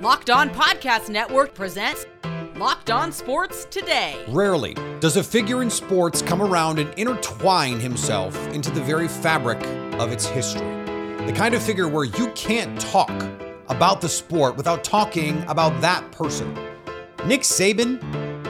Locked 0.00 0.30
On 0.30 0.48
Podcast 0.48 1.10
Network 1.10 1.52
presents 1.52 2.06
Locked 2.56 2.90
On 2.90 3.12
Sports 3.12 3.66
Today. 3.66 4.24
Rarely 4.28 4.74
does 4.98 5.18
a 5.18 5.22
figure 5.22 5.60
in 5.60 5.68
sports 5.68 6.22
come 6.22 6.40
around 6.40 6.78
and 6.78 6.88
intertwine 6.94 7.78
himself 7.78 8.34
into 8.48 8.70
the 8.70 8.80
very 8.80 9.08
fabric 9.08 9.62
of 10.00 10.10
its 10.10 10.24
history. 10.24 10.66
The 11.26 11.34
kind 11.36 11.54
of 11.54 11.62
figure 11.62 11.86
where 11.86 12.04
you 12.04 12.28
can't 12.28 12.80
talk 12.80 13.10
about 13.68 14.00
the 14.00 14.08
sport 14.08 14.56
without 14.56 14.82
talking 14.82 15.44
about 15.48 15.78
that 15.82 16.10
person. 16.12 16.54
Nick 17.26 17.42
Saban 17.42 18.00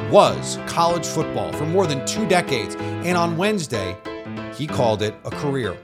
was 0.08 0.56
college 0.68 1.04
football 1.04 1.52
for 1.54 1.66
more 1.66 1.88
than 1.88 2.06
two 2.06 2.28
decades, 2.28 2.76
and 2.78 3.18
on 3.18 3.36
Wednesday, 3.36 3.96
he 4.54 4.68
called 4.68 5.02
it 5.02 5.16
a 5.24 5.30
career. 5.30 5.76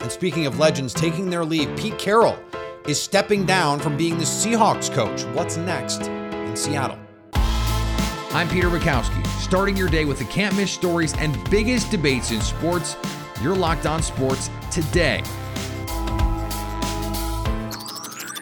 And 0.00 0.12
speaking 0.12 0.44
of 0.44 0.58
legends 0.58 0.92
taking 0.92 1.30
their 1.30 1.46
leave, 1.46 1.74
Pete 1.78 1.98
Carroll 1.98 2.38
is 2.86 3.00
stepping 3.00 3.46
down 3.46 3.80
from 3.80 3.96
being 3.96 4.18
the 4.18 4.24
Seahawks 4.24 4.92
coach. 4.92 5.22
What's 5.34 5.56
next 5.56 6.02
in 6.02 6.56
Seattle? 6.56 6.98
I'm 7.32 8.48
Peter 8.48 8.68
Bukowski, 8.68 9.26
starting 9.40 9.76
your 9.76 9.88
day 9.88 10.04
with 10.04 10.18
the 10.18 10.24
can't 10.24 10.54
miss 10.56 10.70
stories 10.70 11.14
and 11.18 11.38
biggest 11.50 11.90
debates 11.90 12.30
in 12.30 12.40
sports. 12.40 12.96
You're 13.40 13.56
locked 13.56 13.86
on 13.86 14.02
sports 14.02 14.50
today. 14.70 15.22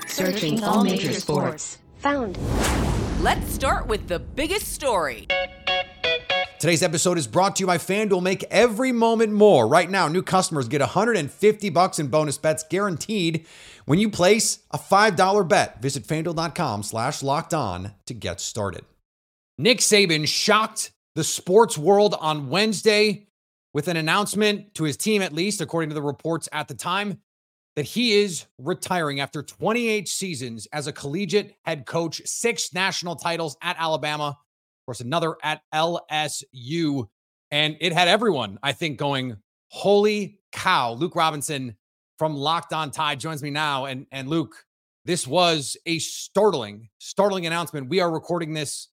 Searching 0.09 0.65
all 0.65 0.83
major 0.83 1.13
sports. 1.13 1.79
Found. 1.99 2.39
Let's 3.21 3.53
start 3.53 3.87
with 3.87 4.09
the 4.09 4.19
biggest 4.19 4.73
story. 4.73 5.29
Today's 6.63 6.85
episode 6.85 7.19
is 7.19 7.27
brought 7.27 7.57
to 7.57 7.63
you 7.65 7.67
by 7.67 7.77
FanDuel. 7.77 8.23
Make 8.23 8.45
every 8.45 8.93
moment 8.93 9.33
more. 9.33 9.67
Right 9.67 9.91
now, 9.91 10.07
new 10.07 10.23
customers 10.23 10.69
get 10.69 10.81
150 10.81 11.71
bucks 11.71 11.99
in 11.99 12.07
bonus 12.07 12.39
bets 12.39 12.63
guaranteed 12.63 13.47
when 13.87 13.99
you 13.99 14.09
place 14.09 14.61
a 14.71 14.79
$5 14.79 15.49
bet. 15.49 15.83
Visit 15.83 16.05
FanDuel.com 16.05 16.85
slash 16.85 17.21
locked 17.21 17.53
on 17.53 17.91
to 18.07 18.15
get 18.15 18.41
started. 18.41 18.85
Nick 19.59 19.79
Saban 19.79 20.29
shocked 20.29 20.93
the 21.17 21.25
sports 21.25 21.77
world 21.77 22.15
on 22.21 22.49
Wednesday 22.49 23.27
with 23.75 23.89
an 23.89 23.97
announcement 23.97 24.73
to 24.77 24.85
his 24.85 24.97
team, 24.97 25.21
at 25.21 25.33
least 25.33 25.61
according 25.61 25.91
to 25.91 25.95
the 25.95 26.01
reports 26.01 26.49
at 26.53 26.69
the 26.69 26.75
time, 26.75 27.19
that 27.75 27.87
he 27.87 28.13
is 28.13 28.47
retiring 28.59 29.19
after 29.19 29.43
28 29.43 30.09
seasons 30.09 30.69
as 30.73 30.87
a 30.87 30.93
collegiate 30.93 31.57
head 31.65 31.87
coach, 31.87 32.23
six 32.25 32.73
national 32.73 33.17
titles 33.17 33.57
at 33.63 33.75
Alabama, 33.81 34.39
course, 34.93 35.01
another 35.01 35.37
at 35.43 35.63
LSU. 35.75 37.07
And 37.51 37.77
it 37.81 37.95
had 37.95 38.09
everyone, 38.09 38.59
I 38.63 38.73
think, 38.73 38.99
going, 38.99 39.37
holy 39.69 40.39
cow. 40.53 40.93
Luke 40.93 41.17
Robinson 41.17 41.77
from 42.19 42.37
Locked 42.37 42.75
On 42.75 42.91
Tide 42.91 43.19
joins 43.19 43.43
me 43.43 43.49
now. 43.49 43.87
And, 43.87 44.07
and 44.13 44.29
Luke, 44.29 44.55
this 45.07 45.27
was 45.27 45.79
a 45.87 45.99
startling, 45.99 46.91
startling 46.99 47.47
announcement. 47.47 47.89
We 47.89 48.01
are 48.01 48.11
recording 48.11 48.53
this 48.53 48.89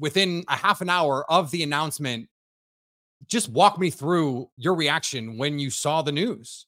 within 0.00 0.44
a 0.48 0.56
half 0.56 0.80
an 0.80 0.90
hour 0.90 1.30
of 1.30 1.52
the 1.52 1.62
announcement. 1.62 2.28
Just 3.28 3.48
walk 3.50 3.78
me 3.78 3.90
through 3.90 4.50
your 4.56 4.74
reaction 4.74 5.38
when 5.38 5.60
you 5.60 5.70
saw 5.70 6.02
the 6.02 6.12
news. 6.12 6.66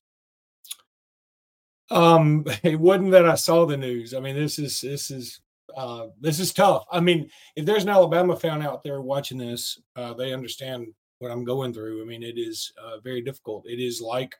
Um, 1.90 2.44
it 2.62 2.78
wasn't 2.78 3.10
that 3.10 3.28
I 3.28 3.34
saw 3.34 3.66
the 3.66 3.77
news. 3.77 4.14
I 4.14 4.20
mean, 4.20 4.36
this 4.36 4.60
is 4.60 4.80
this 4.80 5.10
is 5.10 5.40
uh, 5.76 6.06
this 6.20 6.38
is 6.38 6.52
tough. 6.52 6.84
I 6.90 7.00
mean, 7.00 7.30
if 7.56 7.64
there's 7.64 7.84
an 7.84 7.88
Alabama 7.88 8.36
fan 8.36 8.62
out 8.62 8.82
there 8.82 9.00
watching 9.00 9.38
this, 9.38 9.80
uh, 9.96 10.14
they 10.14 10.32
understand 10.32 10.88
what 11.18 11.30
I'm 11.30 11.44
going 11.44 11.72
through. 11.72 12.02
I 12.02 12.04
mean, 12.04 12.22
it 12.22 12.38
is 12.38 12.72
uh, 12.82 12.98
very 13.00 13.22
difficult. 13.22 13.64
It 13.66 13.80
is 13.80 14.00
like, 14.00 14.34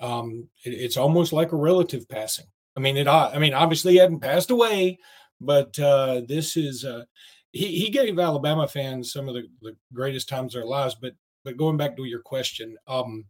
um, 0.00 0.48
it, 0.64 0.70
it's 0.70 0.96
almost 0.96 1.32
like 1.32 1.52
a 1.52 1.56
relative 1.56 2.08
passing. 2.08 2.46
I 2.76 2.80
mean, 2.80 2.96
it. 2.96 3.06
I 3.06 3.38
mean, 3.38 3.54
obviously, 3.54 3.92
he 3.92 3.98
hadn't 3.98 4.20
passed 4.20 4.50
away, 4.50 4.98
but 5.40 5.78
uh, 5.78 6.22
this 6.26 6.56
is. 6.56 6.84
Uh, 6.84 7.04
he 7.52 7.68
he 7.78 7.90
gave 7.90 8.18
Alabama 8.18 8.66
fans 8.66 9.12
some 9.12 9.28
of 9.28 9.34
the, 9.34 9.44
the 9.62 9.76
greatest 9.92 10.28
times 10.28 10.54
of 10.54 10.60
their 10.60 10.68
lives. 10.68 10.96
But 11.00 11.14
but 11.44 11.56
going 11.56 11.76
back 11.76 11.96
to 11.96 12.04
your 12.04 12.20
question, 12.20 12.76
um, 12.88 13.24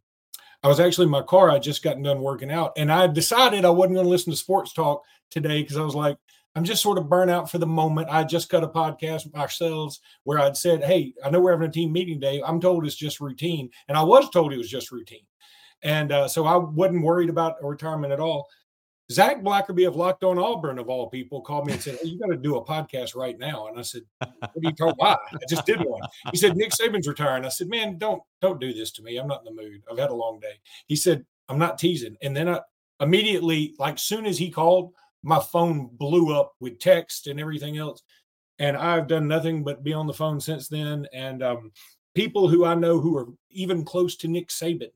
I 0.62 0.68
was 0.68 0.80
actually 0.80 1.04
in 1.04 1.10
my 1.10 1.22
car. 1.22 1.50
I 1.50 1.58
just 1.58 1.82
gotten 1.82 2.02
done 2.02 2.22
working 2.22 2.50
out, 2.50 2.72
and 2.78 2.90
I 2.90 3.06
decided 3.06 3.64
I 3.64 3.70
wasn't 3.70 3.96
going 3.96 4.06
to 4.06 4.10
listen 4.10 4.32
to 4.32 4.36
sports 4.36 4.72
talk 4.72 5.02
today 5.30 5.60
because 5.60 5.76
I 5.76 5.82
was 5.82 5.94
like, 5.94 6.16
I'm 6.54 6.65
just 6.65 6.82
sort 6.82 6.98
of 6.98 7.09
burnt 7.09 7.31
out 7.31 7.50
for 7.50 7.59
the 7.59 7.66
moment. 7.66 8.09
I 8.10 8.22
just 8.22 8.48
cut 8.48 8.62
a 8.62 8.69
podcast 8.69 9.32
ourselves 9.34 10.00
where 10.22 10.38
I'd 10.38 10.56
said, 10.56 10.84
Hey, 10.84 11.15
I 11.25 11.31
know 11.31 11.41
we're 11.41 11.53
having 11.53 11.69
a 11.69 11.72
team 11.72 11.92
meeting 11.92 12.20
day. 12.20 12.42
I'm 12.44 12.60
told 12.60 12.87
it's 12.87 12.94
just 12.94 13.20
routine. 13.20 13.70
And 13.88 13.98
I 13.98 14.03
was 14.03 14.31
told 14.31 14.53
it 14.53 14.59
was 14.59 14.70
just 14.70 14.93
routine. 14.93 15.26
And 15.82 16.12
uh, 16.12 16.28
so 16.28 16.47
I 16.47 16.56
wasn't 16.56 17.04
worried 17.04 17.28
about 17.28 17.62
retirement 17.62 18.12
at 18.12 18.20
all. 18.20 18.48
Zach 19.12 19.43
Blackerby 19.43 19.87
of 19.87 19.97
Locked 19.97 20.25
On 20.25 20.38
Auburn, 20.38 20.78
of 20.78 20.88
all 20.88 21.10
people, 21.10 21.43
called 21.43 21.66
me 21.66 21.75
and 21.75 21.82
said, 21.82 21.98
hey, 22.00 22.09
You 22.09 22.19
got 22.19 22.28
to 22.28 22.37
do 22.37 22.56
a 22.56 22.64
podcast 22.64 23.14
right 23.14 23.38
now. 23.38 23.66
And 23.66 23.78
I 23.78 23.82
said, 23.82 24.03
What 24.19 24.41
are 24.41 24.60
you 24.62 24.72
talking 24.72 24.94
Why? 24.97 25.16
I 25.32 25.38
just 25.48 25.66
did 25.66 25.81
one. 25.81 26.03
He 26.31 26.38
said, 26.38 26.56
Nick 26.56 26.70
Saban's 26.70 27.09
retiring. 27.09 27.44
I 27.44 27.50
said, 27.50 27.69
Man, 27.69 27.98
don't 27.98 28.22
don't 28.41 28.60
do 28.60 28.72
this 28.72 28.93
to 28.93 29.03
me. 29.03 29.16
I'm 29.16 29.26
not 29.26 29.44
in 29.47 29.54
the 29.54 29.62
mood. 29.62 29.82
I've 29.91 29.98
had 29.98 30.10
a 30.10 30.14
long 30.14 30.38
day. 30.41 30.54
He 30.87 30.97
said, 30.97 31.26
I'm 31.48 31.59
not 31.59 31.78
teasing. 31.78 32.16
And 32.22 32.34
then 32.34 32.48
I 32.48 32.60
immediately, 33.00 33.75
like 33.78 33.98
soon 33.98 34.25
as 34.25 34.38
he 34.38 34.50
called, 34.50 34.94
my 35.24 35.40
phone 35.40 35.88
blew 35.90 36.38
up 36.38 36.54
with 36.60 36.78
text 36.78 37.26
and 37.26 37.40
everything 37.40 37.78
else. 37.78 38.02
And 38.58 38.76
I've 38.76 39.08
done 39.08 39.26
nothing 39.26 39.64
but 39.64 39.82
be 39.82 39.94
on 39.94 40.06
the 40.06 40.12
phone 40.12 40.38
since 40.38 40.68
then. 40.68 41.08
And 41.12 41.42
um, 41.42 41.72
people 42.14 42.46
who 42.46 42.64
I 42.64 42.74
know 42.74 43.00
who 43.00 43.16
are 43.16 43.26
even 43.50 43.84
close 43.84 44.16
to 44.16 44.28
Nick 44.28 44.48
Saban, 44.48 44.92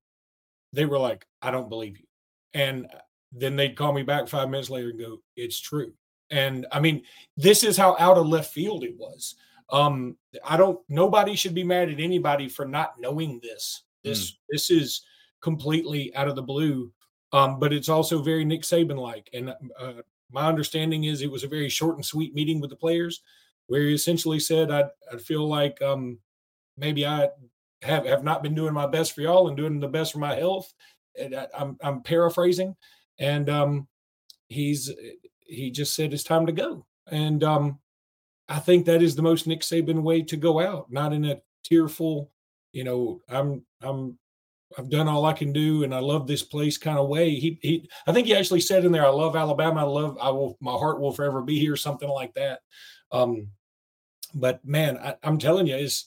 they 0.72 0.84
were 0.84 0.99
like, 0.99 1.27
I 1.43 1.50
don't 1.50 1.71
believe 1.71 1.99
you. 1.99 2.05
And 2.53 2.87
uh, 2.87 2.99
then 3.33 3.56
they'd 3.56 3.77
call 3.77 3.93
me 3.93 4.03
back 4.03 4.28
five 4.28 4.50
minutes 4.50 4.71
later 4.71 4.91
and 4.91 5.00
go, 5.00 5.19
It's 5.34 5.59
true. 5.59 5.93
And 6.31 6.67
I 6.71 6.78
mean, 6.78 7.03
this 7.37 7.65
is 7.65 7.77
how 7.77 7.97
out 7.99 8.19
of 8.19 8.27
left 8.27 8.53
field 8.53 8.84
it 8.84 8.97
was. 8.99 9.34
Um, 9.71 10.17
I 10.44 10.56
don't, 10.56 10.78
nobody 10.88 11.34
should 11.34 11.55
be 11.55 11.65
mad 11.65 11.88
at 11.88 12.00
anybody 12.00 12.49
for 12.49 12.67
not 12.67 13.00
knowing 13.00 13.41
this. 13.43 13.83
This, 14.05 14.33
mm. 14.33 14.34
this 14.50 14.71
is 14.71 15.03
completely 15.41 16.15
out 16.15 16.28
of 16.28 16.37
the 16.37 16.43
blue. 16.43 16.93
Um, 17.33 17.59
but 17.59 17.72
it's 17.72 17.88
also 17.88 18.22
very 18.22 18.44
Nick 18.44 18.62
Saban 18.62 18.99
like. 18.99 19.28
And 19.33 19.55
uh, 19.78 19.93
my 20.31 20.47
understanding 20.47 21.05
is 21.05 21.22
it 21.22 21.31
was 21.31 21.44
a 21.44 21.49
very 21.49 21.69
short 21.69 21.97
and 21.97 22.05
sweet 22.05 22.34
meeting 22.34 22.61
with 22.61 22.71
the 22.71 22.77
players 22.77 23.22
where 23.66 23.83
he 23.83 23.94
essentially 23.94 24.41
said, 24.41 24.71
I, 24.71 24.84
I 25.12 25.19
feel 25.19 25.47
like 25.47 25.81
um, 25.83 26.19
maybe 26.77 27.06
I 27.06 27.28
have, 27.83 28.06
have 28.06 28.25
not 28.25 28.43
been 28.43 28.55
doing 28.55 28.75
my 28.75 28.87
best 28.87 29.12
for 29.12 29.21
y'all 29.21 29.49
and 29.49 29.56
doing 29.56 29.78
the 29.78 29.88
best 29.88 30.12
for 30.12 30.19
my 30.19 30.34
health. 30.34 30.72
And 31.19 31.34
I, 31.34 31.43
am 31.43 31.49
I'm, 31.55 31.77
I'm 31.83 32.03
paraphrasing. 32.03 32.75
And 33.19 33.49
um, 33.50 33.88
he's, 34.49 34.91
he 35.41 35.71
just 35.71 35.94
said 35.94 36.12
it's 36.12 36.25
time 36.25 36.47
to 36.47 36.53
go. 36.53 36.87
And 37.11 37.44
um, 37.44 37.78
I 38.49 38.59
think 38.59 38.87
that 38.87 39.03
is 39.03 39.15
the 39.15 39.22
most 39.22 39.47
Nick 39.47 39.61
Saban 39.61 40.03
way 40.03 40.22
to 40.22 40.37
go 40.37 40.61
out, 40.61 40.91
not 40.91 41.12
in 41.12 41.25
a 41.25 41.41
tearful, 41.65 42.31
you 42.72 42.84
know, 42.84 43.21
I'm, 43.28 43.65
I'm 43.83 44.19
I've 44.77 44.91
done 44.91 45.09
all 45.09 45.25
I 45.25 45.33
can 45.33 45.53
do, 45.53 45.84
and 45.84 45.95
I 45.95 46.01
love 46.01 46.27
this 46.27 46.43
place 46.43 46.77
kind 46.77 46.99
of 46.99 47.09
way. 47.09 47.31
He 47.31 47.59
he, 47.62 47.89
I 48.06 48.12
think 48.12 48.27
he 48.27 48.34
actually 48.34 48.61
said 48.61 48.84
in 48.84 48.93
there, 48.93 49.06
"I 49.06 49.11
love 49.11 49.37
Alabama. 49.37 49.81
I 49.81 49.84
love. 49.84 50.19
I 50.21 50.31
will. 50.31 50.59
My 50.61 50.73
heart 50.73 51.01
will 51.01 51.12
forever 51.12 51.41
be 51.41 51.59
here." 51.59 51.77
Something 51.77 52.09
like 52.09 52.34
that. 52.34 52.61
Um, 53.11 53.49
but 54.34 54.65
man, 54.65 54.99
I, 54.99 55.17
am 55.23 55.39
telling 55.39 55.67
you, 55.67 55.77
is 55.77 56.06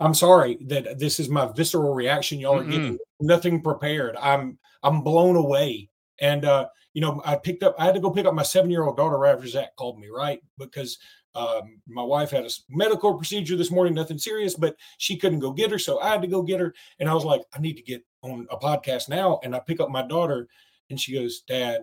I'm 0.00 0.14
sorry 0.14 0.58
that 0.66 0.98
this 0.98 1.20
is 1.20 1.28
my 1.28 1.50
visceral 1.52 1.94
reaction. 1.94 2.38
Y'all 2.38 2.60
mm-hmm. 2.60 2.68
are 2.68 2.72
getting 2.72 2.98
nothing 3.20 3.62
prepared. 3.62 4.16
I'm 4.16 4.58
I'm 4.82 5.02
blown 5.02 5.36
away. 5.36 5.90
And 6.20 6.44
uh, 6.44 6.68
you 6.94 7.00
know, 7.00 7.20
I 7.24 7.36
picked 7.36 7.62
up. 7.62 7.74
I 7.78 7.84
had 7.84 7.94
to 7.94 8.00
go 8.00 8.10
pick 8.10 8.26
up 8.26 8.34
my 8.34 8.42
seven 8.42 8.70
year 8.70 8.84
old 8.84 8.96
daughter 8.96 9.18
right 9.18 9.34
after 9.34 9.46
Zach 9.46 9.76
called 9.76 9.98
me, 9.98 10.08
right? 10.08 10.40
Because 10.58 10.98
um, 11.38 11.80
my 11.86 12.02
wife 12.02 12.32
had 12.32 12.44
a 12.44 12.50
medical 12.68 13.14
procedure 13.14 13.54
this 13.54 13.70
morning, 13.70 13.94
nothing 13.94 14.18
serious, 14.18 14.56
but 14.56 14.74
she 14.98 15.16
couldn't 15.16 15.38
go 15.38 15.52
get 15.52 15.70
her. 15.70 15.78
So 15.78 16.00
I 16.00 16.08
had 16.08 16.22
to 16.22 16.28
go 16.28 16.42
get 16.42 16.58
her. 16.58 16.74
And 16.98 17.08
I 17.08 17.14
was 17.14 17.24
like, 17.24 17.42
I 17.54 17.60
need 17.60 17.76
to 17.76 17.82
get 17.82 18.04
on 18.22 18.48
a 18.50 18.56
podcast 18.56 19.08
now. 19.08 19.38
And 19.44 19.54
I 19.54 19.60
pick 19.60 19.78
up 19.78 19.88
my 19.88 20.02
daughter 20.02 20.48
and 20.90 21.00
she 21.00 21.14
goes, 21.14 21.42
Dad, 21.42 21.82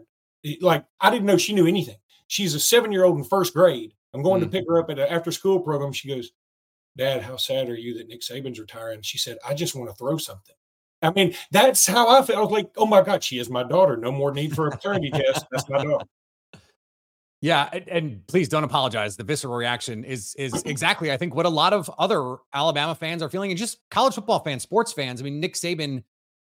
like, 0.60 0.84
I 1.00 1.10
didn't 1.10 1.26
know 1.26 1.38
she 1.38 1.54
knew 1.54 1.68
anything. 1.68 1.96
She's 2.28 2.54
a 2.54 2.60
seven 2.60 2.92
year 2.92 3.06
old 3.06 3.18
in 3.18 3.24
first 3.24 3.54
grade. 3.54 3.94
I'm 4.14 4.24
going 4.24 4.42
mm. 4.42 4.46
to 4.46 4.50
pick 4.50 4.66
her 4.68 4.78
up 4.78 4.90
at 4.90 5.00
an 5.00 5.08
after 5.08 5.32
school 5.32 5.62
program. 5.62 5.94
She 5.94 6.10
goes, 6.10 6.32
Dad, 6.98 7.22
how 7.22 7.38
sad 7.38 7.70
are 7.70 7.76
you 7.76 7.98
that 7.98 8.10
Nick 8.10 8.22
Saban's 8.22 8.60
retiring? 8.60 9.02
She 9.04 9.18
said, 9.18 9.38
I 9.48 9.54
just 9.54 9.74
want 9.74 9.90
to 9.90 9.96
throw 9.96 10.18
something. 10.18 10.56
I 11.02 11.12
mean, 11.12 11.34
that's 11.52 11.86
how 11.86 12.10
I 12.10 12.26
felt. 12.26 12.40
I 12.40 12.42
was 12.42 12.52
like, 12.52 12.70
oh 12.76 12.86
my 12.86 13.02
God, 13.02 13.24
she 13.24 13.40
is 13.40 13.50
my 13.50 13.64
daughter. 13.64 13.96
No 13.96 14.12
more 14.12 14.34
need 14.34 14.54
for 14.54 14.68
a 14.68 14.72
paternity 14.72 15.12
test. 15.12 15.46
That's 15.52 15.70
my 15.70 15.84
daughter. 15.84 16.06
Yeah, 17.46 17.70
and, 17.72 17.88
and, 17.90 18.28
please 18.28 18.50
don't 18.50 18.64
apologize. 18.64 19.18
The 19.18 19.24
visceral 19.24 19.54
reaction 19.54 20.04
is 20.04 20.34
is 20.34 20.64
exactly 20.64 21.12
I 21.12 21.18
think 21.18 21.36
what 21.36 21.46
a 21.46 21.50
lot 21.50 21.74
of 21.74 21.88
other 22.00 22.38
Alabama 22.52 22.96
fans 22.96 23.22
are 23.22 23.30
feeling, 23.30 23.52
and 23.52 23.58
just 23.60 23.78
college 23.92 24.16
football 24.16 24.40
fans, 24.40 24.64
sports 24.64 24.92
fans. 24.92 25.22
I 25.22 25.26
mean, 25.26 25.40
Nick 25.40 25.54
Saban 25.54 26.04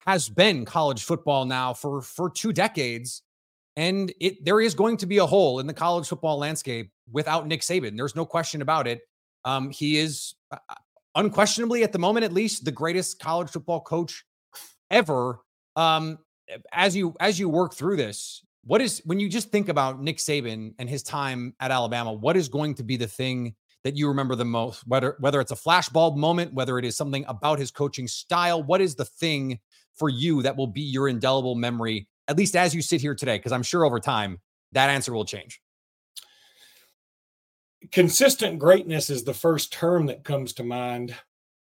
has 0.04 0.28
been 0.28 0.64
college 0.64 1.04
football 1.04 1.44
now 1.44 1.74
for 1.74 2.02
for 2.02 2.28
two 2.28 2.52
decades, 2.52 3.22
and 3.76 4.12
it 4.18 4.44
there 4.44 4.60
is 4.60 4.74
going 4.74 4.96
to 4.96 5.06
be 5.06 5.18
a 5.18 5.26
hole 5.26 5.60
in 5.60 5.68
the 5.68 5.72
college 5.72 6.08
football 6.08 6.38
landscape 6.38 6.90
without 7.12 7.46
Nick 7.46 7.60
Saban. 7.60 7.96
There's 7.96 8.16
no 8.16 8.26
question 8.26 8.60
about 8.60 8.88
it. 8.88 9.00
Um, 9.44 9.70
he 9.70 9.96
is 9.96 10.34
uh, 10.50 10.56
unquestionably, 11.14 11.84
at 11.84 11.92
the 11.92 12.00
moment 12.00 12.24
at 12.24 12.32
least, 12.32 12.64
the 12.64 12.72
greatest 12.72 13.20
college 13.20 13.50
football 13.50 13.80
coach 13.80 14.24
ever. 14.90 15.38
Um, 15.76 16.18
as 16.72 16.96
you 16.96 17.14
as 17.20 17.38
you 17.38 17.48
work 17.48 17.74
through 17.74 17.96
this, 17.96 18.42
what 18.64 18.80
is 18.80 19.00
when 19.04 19.20
you 19.20 19.28
just 19.28 19.50
think 19.50 19.68
about 19.68 20.02
Nick 20.02 20.18
Saban 20.18 20.74
and 20.78 20.88
his 20.88 21.02
time 21.02 21.54
at 21.60 21.70
Alabama, 21.70 22.12
what 22.12 22.36
is 22.36 22.48
going 22.48 22.74
to 22.74 22.82
be 22.82 22.96
the 22.96 23.06
thing 23.06 23.54
that 23.84 23.96
you 23.96 24.08
remember 24.08 24.34
the 24.34 24.44
most? 24.44 24.86
Whether 24.86 25.16
whether 25.20 25.40
it's 25.40 25.52
a 25.52 25.56
flashbulb 25.56 26.16
moment, 26.16 26.52
whether 26.52 26.78
it 26.78 26.84
is 26.84 26.96
something 26.96 27.24
about 27.26 27.58
his 27.58 27.70
coaching 27.70 28.06
style, 28.06 28.62
what 28.62 28.80
is 28.80 28.94
the 28.94 29.04
thing 29.04 29.58
for 29.94 30.08
you 30.08 30.42
that 30.42 30.56
will 30.56 30.66
be 30.66 30.82
your 30.82 31.08
indelible 31.08 31.54
memory, 31.54 32.06
at 32.28 32.36
least 32.36 32.54
as 32.54 32.74
you 32.74 32.82
sit 32.82 33.00
here 33.00 33.14
today? 33.14 33.38
Because 33.38 33.52
I'm 33.52 33.62
sure 33.62 33.84
over 33.84 33.98
time 33.98 34.38
that 34.72 34.90
answer 34.90 35.12
will 35.12 35.24
change. 35.24 35.60
Consistent 37.92 38.58
greatness 38.58 39.08
is 39.08 39.24
the 39.24 39.34
first 39.34 39.72
term 39.72 40.06
that 40.06 40.22
comes 40.22 40.52
to 40.54 40.64
mind. 40.64 41.14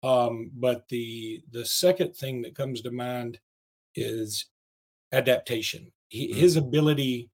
Um, 0.04 0.52
but 0.54 0.90
the 0.90 1.42
the 1.52 1.66
second 1.66 2.14
thing 2.14 2.42
that 2.42 2.56
comes 2.56 2.82
to 2.82 2.92
mind 2.92 3.40
is 3.96 4.46
adaptation. 5.14 5.92
His 6.10 6.56
ability 6.56 7.30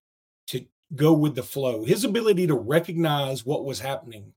to 0.48 0.66
go 0.96 1.14
with 1.14 1.36
the 1.36 1.44
flow, 1.44 1.84
his 1.84 2.04
ability 2.04 2.48
to 2.48 2.56
recognize 2.56 3.46
what 3.46 3.66
was 3.66 3.80
happening, 3.80 4.34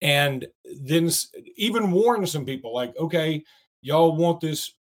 and 0.00 0.46
then 0.80 1.10
even 1.56 1.90
warn 1.90 2.26
some 2.26 2.44
people 2.44 2.74
like, 2.74 2.96
okay, 2.98 3.42
y'all 3.80 4.16
want 4.16 4.40
this? 4.40 4.74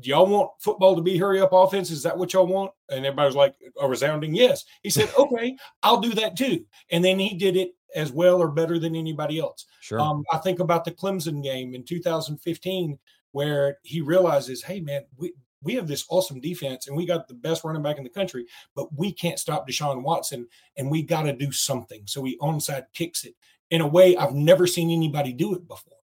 Do 0.00 0.08
y'all 0.08 0.26
want 0.26 0.50
football 0.60 0.94
to 0.94 1.02
be 1.02 1.18
hurry 1.18 1.40
up 1.40 1.52
offense? 1.52 1.90
Is 1.90 2.04
that 2.04 2.16
what 2.16 2.32
y'all 2.32 2.46
want? 2.46 2.70
And 2.88 3.04
everybody's 3.04 3.34
like 3.34 3.56
a 3.80 3.88
resounding 3.88 4.34
yes. 4.34 4.64
He 4.82 4.90
said, 4.90 5.10
okay, 5.18 5.56
I'll 5.82 6.00
do 6.00 6.14
that 6.14 6.36
too. 6.36 6.64
And 6.90 7.04
then 7.04 7.18
he 7.18 7.36
did 7.36 7.56
it 7.56 7.72
as 7.94 8.12
well 8.12 8.40
or 8.40 8.48
better 8.48 8.78
than 8.78 8.94
anybody 8.94 9.40
else. 9.40 9.66
Sure. 9.80 10.00
Um, 10.00 10.24
I 10.32 10.38
think 10.38 10.60
about 10.60 10.84
the 10.84 10.92
Clemson 10.92 11.42
game 11.42 11.74
in 11.74 11.84
2015 11.84 12.98
where 13.32 13.78
he 13.82 14.00
realizes, 14.00 14.62
hey 14.62 14.80
man, 14.80 15.02
we 15.16 15.32
we 15.62 15.74
have 15.74 15.86
this 15.86 16.04
awesome 16.08 16.40
defense 16.40 16.88
and 16.88 16.96
we 16.96 17.06
got 17.06 17.28
the 17.28 17.34
best 17.34 17.64
running 17.64 17.82
back 17.82 17.98
in 17.98 18.04
the 18.04 18.10
country, 18.10 18.46
but 18.74 18.88
we 18.96 19.12
can't 19.12 19.38
stop 19.38 19.68
Deshaun 19.68 20.02
Watson 20.02 20.46
and 20.76 20.90
we 20.90 21.02
got 21.02 21.22
to 21.22 21.32
do 21.32 21.52
something. 21.52 22.02
So 22.06 22.24
he 22.24 22.38
onside 22.38 22.84
kicks 22.94 23.24
it 23.24 23.34
in 23.70 23.80
a 23.80 23.86
way 23.86 24.16
I've 24.16 24.34
never 24.34 24.66
seen 24.66 24.90
anybody 24.90 25.32
do 25.32 25.54
it 25.54 25.66
before. 25.68 25.98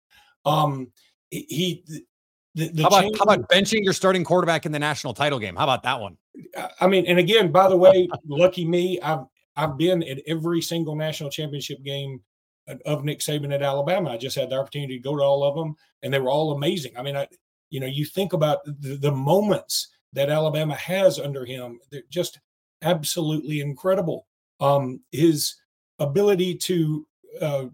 Um, 0.44 0.92
he, 1.30 1.84
the, 2.54 2.68
the 2.68 2.82
how, 2.82 2.88
about, 2.88 3.04
how 3.16 3.22
about 3.24 3.48
benching 3.48 3.82
your 3.82 3.92
starting 3.92 4.24
quarterback 4.24 4.66
in 4.66 4.72
the 4.72 4.78
national 4.78 5.14
title 5.14 5.38
game? 5.38 5.56
How 5.56 5.64
about 5.64 5.82
that 5.84 6.00
one? 6.00 6.16
I 6.80 6.86
mean, 6.86 7.06
and 7.06 7.18
again, 7.18 7.50
by 7.52 7.68
the 7.68 7.76
way, 7.76 8.08
lucky 8.26 8.66
me, 8.66 9.00
I've 9.00 9.24
I've 9.56 9.76
been 9.76 10.02
at 10.02 10.18
every 10.26 10.62
single 10.62 10.96
national 10.96 11.30
championship 11.30 11.82
game 11.82 12.20
of 12.86 13.04
Nick 13.04 13.20
Saban 13.20 13.52
at 13.52 13.62
Alabama. 13.62 14.10
I 14.10 14.16
just 14.16 14.36
had 14.36 14.50
the 14.50 14.58
opportunity 14.58 14.96
to 14.96 15.02
go 15.02 15.16
to 15.16 15.22
all 15.22 15.44
of 15.44 15.54
them, 15.54 15.74
and 16.02 16.12
they 16.12 16.18
were 16.18 16.30
all 16.30 16.52
amazing. 16.52 16.92
I 16.96 17.02
mean, 17.02 17.16
I, 17.16 17.26
you 17.72 17.80
know, 17.80 17.86
you 17.86 18.04
think 18.04 18.32
about 18.32 18.64
the, 18.64 18.96
the 18.96 19.10
moments 19.10 19.88
that 20.12 20.30
Alabama 20.30 20.74
has 20.74 21.18
under 21.18 21.44
him; 21.44 21.80
they're 21.90 22.02
just 22.10 22.38
absolutely 22.82 23.60
incredible. 23.60 24.26
Um, 24.60 25.00
his 25.10 25.56
ability 25.98 26.56
to 26.56 27.06
uh, 27.40 27.64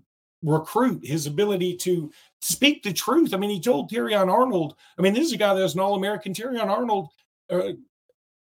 recruit, 0.42 1.04
his 1.04 1.26
ability 1.26 1.76
to 1.78 2.10
speak 2.40 2.82
the 2.82 2.92
truth. 2.92 3.34
I 3.34 3.36
mean, 3.36 3.50
he 3.50 3.60
told 3.60 3.90
Terrion 3.90 4.32
Arnold. 4.32 4.76
I 4.98 5.02
mean, 5.02 5.12
this 5.12 5.26
is 5.26 5.32
a 5.32 5.38
guy 5.38 5.52
that's 5.54 5.74
an 5.74 5.80
All-American. 5.80 6.32
Terrion 6.32 6.68
Arnold 6.68 7.08
uh, 7.50 7.72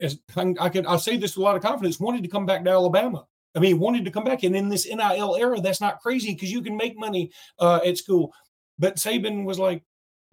as 0.00 0.18
I 0.36 0.68
could 0.68 0.86
I 0.86 0.96
say 0.96 1.16
this 1.16 1.36
with 1.36 1.42
a 1.42 1.44
lot 1.44 1.56
of 1.56 1.62
confidence, 1.62 2.00
wanted 2.00 2.22
to 2.22 2.28
come 2.28 2.46
back 2.46 2.64
to 2.64 2.70
Alabama. 2.70 3.26
I 3.54 3.58
mean, 3.58 3.78
wanted 3.78 4.04
to 4.04 4.10
come 4.10 4.24
back, 4.24 4.44
and 4.44 4.54
in 4.54 4.68
this 4.68 4.86
NIL 4.86 5.36
era, 5.36 5.60
that's 5.60 5.80
not 5.80 6.00
crazy 6.00 6.32
because 6.34 6.52
you 6.52 6.62
can 6.62 6.76
make 6.76 6.96
money 6.96 7.30
uh, 7.58 7.80
at 7.84 7.98
school. 7.98 8.32
But 8.78 8.96
Saban 8.96 9.44
was 9.44 9.58
like, 9.58 9.82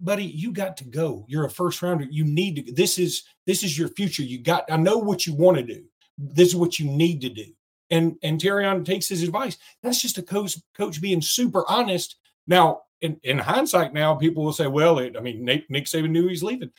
"Buddy, 0.00 0.24
you 0.24 0.52
got 0.52 0.76
to 0.78 0.84
go. 0.84 1.24
You're 1.28 1.46
a 1.46 1.50
first 1.50 1.82
rounder. 1.82 2.06
You 2.10 2.24
need 2.24 2.66
to. 2.66 2.72
This 2.72 2.98
is 2.98 3.24
this 3.46 3.62
is 3.62 3.78
your 3.78 3.88
future. 3.88 4.22
You 4.22 4.42
got. 4.42 4.70
I 4.70 4.76
know 4.76 4.98
what 4.98 5.26
you 5.26 5.34
want 5.34 5.58
to 5.58 5.62
do. 5.62 5.84
This 6.16 6.48
is 6.48 6.56
what 6.56 6.78
you 6.78 6.86
need 6.86 7.20
to 7.22 7.28
do." 7.28 7.46
And 7.90 8.16
and 8.22 8.40
Terrion 8.40 8.84
takes 8.84 9.08
his 9.08 9.22
advice. 9.22 9.56
That's 9.82 10.00
just 10.00 10.18
a 10.18 10.22
coach 10.22 10.56
coach 10.76 11.00
being 11.00 11.22
super 11.22 11.64
honest. 11.68 12.16
Now, 12.46 12.82
in, 13.00 13.20
in 13.22 13.38
hindsight, 13.38 13.92
now 13.92 14.14
people 14.14 14.44
will 14.44 14.52
say, 14.52 14.66
"Well, 14.66 14.98
it, 14.98 15.16
I 15.16 15.20
mean, 15.20 15.44
Nick, 15.44 15.70
Nick 15.70 15.84
Saban 15.84 16.10
knew 16.10 16.28
he's 16.28 16.42
leaving." 16.42 16.70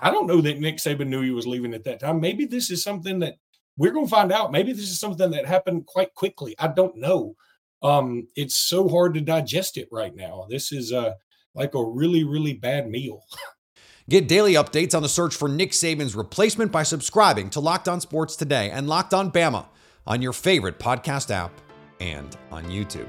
I 0.00 0.10
don't 0.10 0.26
know 0.26 0.40
that 0.40 0.60
Nick 0.60 0.76
Saban 0.76 1.08
knew 1.08 1.22
he 1.22 1.32
was 1.32 1.46
leaving 1.46 1.74
at 1.74 1.84
that 1.84 2.00
time. 2.00 2.20
Maybe 2.20 2.44
this 2.44 2.70
is 2.70 2.82
something 2.82 3.18
that 3.20 3.34
we're 3.76 3.92
going 3.92 4.06
to 4.06 4.10
find 4.10 4.32
out. 4.32 4.52
Maybe 4.52 4.72
this 4.72 4.90
is 4.90 5.00
something 5.00 5.30
that 5.30 5.46
happened 5.46 5.86
quite 5.86 6.14
quickly. 6.14 6.54
I 6.58 6.68
don't 6.68 6.96
know. 6.96 7.34
Um, 7.82 8.26
it's 8.36 8.56
so 8.56 8.88
hard 8.88 9.14
to 9.14 9.20
digest 9.20 9.76
it 9.76 9.88
right 9.90 10.14
now. 10.14 10.46
This 10.48 10.72
is 10.72 10.92
uh, 10.92 11.14
like 11.58 11.74
a 11.74 11.84
really, 11.84 12.24
really 12.24 12.54
bad 12.54 12.88
meal. 12.88 13.24
Get 14.08 14.26
daily 14.26 14.54
updates 14.54 14.94
on 14.94 15.02
the 15.02 15.08
search 15.08 15.34
for 15.34 15.50
Nick 15.50 15.72
Saban's 15.72 16.16
replacement 16.16 16.72
by 16.72 16.82
subscribing 16.82 17.50
to 17.50 17.60
Locked 17.60 17.88
On 17.88 18.00
Sports 18.00 18.36
today 18.36 18.70
and 18.70 18.88
Locked 18.88 19.12
On 19.12 19.30
Bama 19.30 19.66
on 20.06 20.22
your 20.22 20.32
favorite 20.32 20.78
podcast 20.78 21.30
app 21.30 21.52
and 22.00 22.34
on 22.50 22.64
YouTube. 22.64 23.08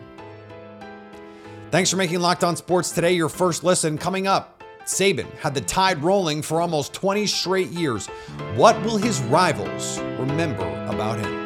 Thanks 1.71 1.89
for 1.89 1.95
making 1.95 2.19
Locked 2.19 2.43
On 2.43 2.57
Sports 2.57 2.91
today 2.91 3.13
your 3.13 3.29
first 3.29 3.63
listen. 3.63 3.97
Coming 3.97 4.27
up, 4.27 4.61
Saban 4.83 5.31
had 5.35 5.53
the 5.53 5.61
tide 5.61 6.03
rolling 6.03 6.41
for 6.41 6.59
almost 6.59 6.93
20 6.93 7.27
straight 7.27 7.69
years. 7.69 8.07
What 8.55 8.81
will 8.83 8.97
his 8.97 9.21
rivals 9.21 9.99
remember 10.17 10.67
about 10.87 11.19
him? 11.19 11.39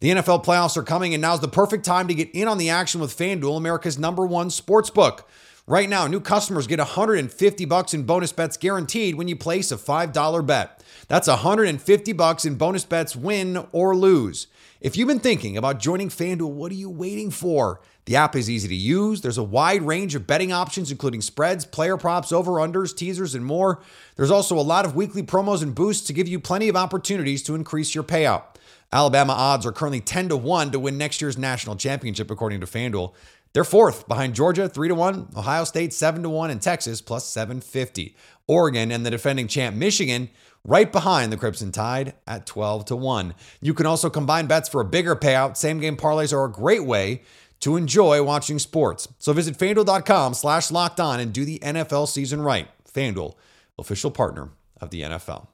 The 0.00 0.10
NFL 0.10 0.44
playoffs 0.44 0.76
are 0.76 0.82
coming, 0.82 1.14
and 1.14 1.20
now's 1.20 1.40
the 1.40 1.48
perfect 1.48 1.84
time 1.84 2.06
to 2.08 2.14
get 2.14 2.30
in 2.32 2.48
on 2.48 2.58
the 2.58 2.70
action 2.70 3.00
with 3.00 3.16
FanDuel, 3.16 3.56
America's 3.56 3.98
number 3.98 4.24
one 4.24 4.50
sports 4.50 4.88
book. 4.88 5.28
Right 5.68 5.88
now, 5.88 6.06
new 6.06 6.20
customers 6.20 6.68
get 6.68 6.78
150 6.78 7.64
bucks 7.64 7.92
in 7.92 8.04
bonus 8.04 8.30
bets 8.30 8.56
guaranteed 8.56 9.16
when 9.16 9.26
you 9.26 9.34
place 9.34 9.72
a 9.72 9.76
$5 9.76 10.46
bet. 10.46 10.84
That's 11.08 11.26
150 11.26 12.12
bucks 12.12 12.44
in 12.44 12.54
bonus 12.54 12.84
bets 12.84 13.16
win 13.16 13.66
or 13.72 13.96
lose. 13.96 14.46
If 14.80 14.96
you've 14.96 15.08
been 15.08 15.18
thinking 15.18 15.56
about 15.56 15.80
joining 15.80 16.08
FanDuel, 16.08 16.52
what 16.52 16.70
are 16.70 16.76
you 16.76 16.88
waiting 16.88 17.32
for? 17.32 17.80
The 18.04 18.14
app 18.14 18.36
is 18.36 18.48
easy 18.48 18.68
to 18.68 18.76
use. 18.76 19.22
There's 19.22 19.38
a 19.38 19.42
wide 19.42 19.82
range 19.82 20.14
of 20.14 20.24
betting 20.24 20.52
options, 20.52 20.92
including 20.92 21.20
spreads, 21.20 21.64
player 21.64 21.96
props, 21.96 22.30
over 22.30 22.52
unders, 22.52 22.96
teasers, 22.96 23.34
and 23.34 23.44
more. 23.44 23.82
There's 24.14 24.30
also 24.30 24.56
a 24.56 24.60
lot 24.60 24.84
of 24.84 24.94
weekly 24.94 25.24
promos 25.24 25.64
and 25.64 25.74
boosts 25.74 26.06
to 26.06 26.12
give 26.12 26.28
you 26.28 26.38
plenty 26.38 26.68
of 26.68 26.76
opportunities 26.76 27.42
to 27.42 27.56
increase 27.56 27.92
your 27.92 28.04
payout. 28.04 28.44
Alabama 28.92 29.32
odds 29.32 29.66
are 29.66 29.72
currently 29.72 30.00
10 30.00 30.28
to 30.28 30.36
1 30.36 30.70
to 30.70 30.78
win 30.78 30.96
next 30.96 31.20
year's 31.20 31.36
national 31.36 31.74
championship, 31.74 32.30
according 32.30 32.60
to 32.60 32.66
FanDuel. 32.66 33.14
They're 33.56 33.64
fourth 33.64 34.06
behind 34.06 34.34
Georgia, 34.34 34.68
3 34.68 34.88
to 34.88 34.94
1, 34.94 35.28
Ohio 35.34 35.64
State, 35.64 35.94
7 35.94 36.22
to 36.24 36.28
1, 36.28 36.50
and 36.50 36.60
Texas, 36.60 37.00
plus 37.00 37.26
750. 37.26 38.14
Oregon 38.46 38.92
and 38.92 39.06
the 39.06 39.10
defending 39.10 39.48
champ 39.48 39.74
Michigan, 39.74 40.28
right 40.62 40.92
behind 40.92 41.32
the 41.32 41.38
Crimson 41.38 41.72
Tide 41.72 42.12
at 42.26 42.44
12 42.44 42.84
to 42.84 42.96
1. 42.96 43.34
You 43.62 43.72
can 43.72 43.86
also 43.86 44.10
combine 44.10 44.46
bets 44.46 44.68
for 44.68 44.82
a 44.82 44.84
bigger 44.84 45.16
payout. 45.16 45.56
Same 45.56 45.80
game 45.80 45.96
parlays 45.96 46.34
are 46.34 46.44
a 46.44 46.52
great 46.52 46.84
way 46.84 47.22
to 47.60 47.78
enjoy 47.78 48.22
watching 48.22 48.58
sports. 48.58 49.08
So 49.16 49.32
visit 49.32 49.56
fanduel.com 49.56 50.34
slash 50.34 50.70
locked 50.70 51.00
on 51.00 51.18
and 51.18 51.32
do 51.32 51.46
the 51.46 51.58
NFL 51.60 52.08
season 52.08 52.42
right. 52.42 52.68
FanDuel, 52.92 53.36
official 53.78 54.10
partner 54.10 54.50
of 54.82 54.90
the 54.90 55.00
NFL. 55.00 55.46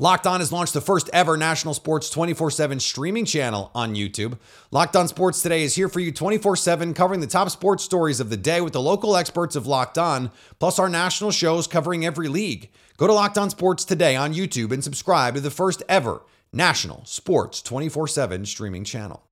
Locked 0.00 0.28
On 0.28 0.38
has 0.38 0.52
launched 0.52 0.74
the 0.74 0.80
first 0.80 1.10
ever 1.12 1.36
national 1.36 1.74
sports 1.74 2.08
24 2.08 2.52
7 2.52 2.78
streaming 2.78 3.24
channel 3.24 3.72
on 3.74 3.96
YouTube. 3.96 4.38
Locked 4.70 4.94
On 4.94 5.08
Sports 5.08 5.42
Today 5.42 5.64
is 5.64 5.74
here 5.74 5.88
for 5.88 5.98
you 5.98 6.12
24 6.12 6.54
7, 6.54 6.94
covering 6.94 7.18
the 7.18 7.26
top 7.26 7.50
sports 7.50 7.82
stories 7.82 8.20
of 8.20 8.30
the 8.30 8.36
day 8.36 8.60
with 8.60 8.72
the 8.72 8.80
local 8.80 9.16
experts 9.16 9.56
of 9.56 9.66
Locked 9.66 9.98
On, 9.98 10.30
plus 10.60 10.78
our 10.78 10.88
national 10.88 11.32
shows 11.32 11.66
covering 11.66 12.06
every 12.06 12.28
league. 12.28 12.70
Go 12.96 13.08
to 13.08 13.12
Locked 13.12 13.38
On 13.38 13.50
Sports 13.50 13.84
Today 13.84 14.14
on 14.14 14.34
YouTube 14.34 14.70
and 14.70 14.84
subscribe 14.84 15.34
to 15.34 15.40
the 15.40 15.50
first 15.50 15.82
ever 15.88 16.22
national 16.52 17.04
sports 17.04 17.60
24 17.60 18.06
7 18.06 18.46
streaming 18.46 18.84
channel. 18.84 19.24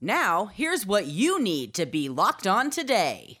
Now, 0.00 0.46
here's 0.46 0.86
what 0.86 1.06
you 1.06 1.40
need 1.40 1.72
to 1.74 1.86
be 1.86 2.08
locked 2.08 2.48
on 2.48 2.70
today. 2.70 3.38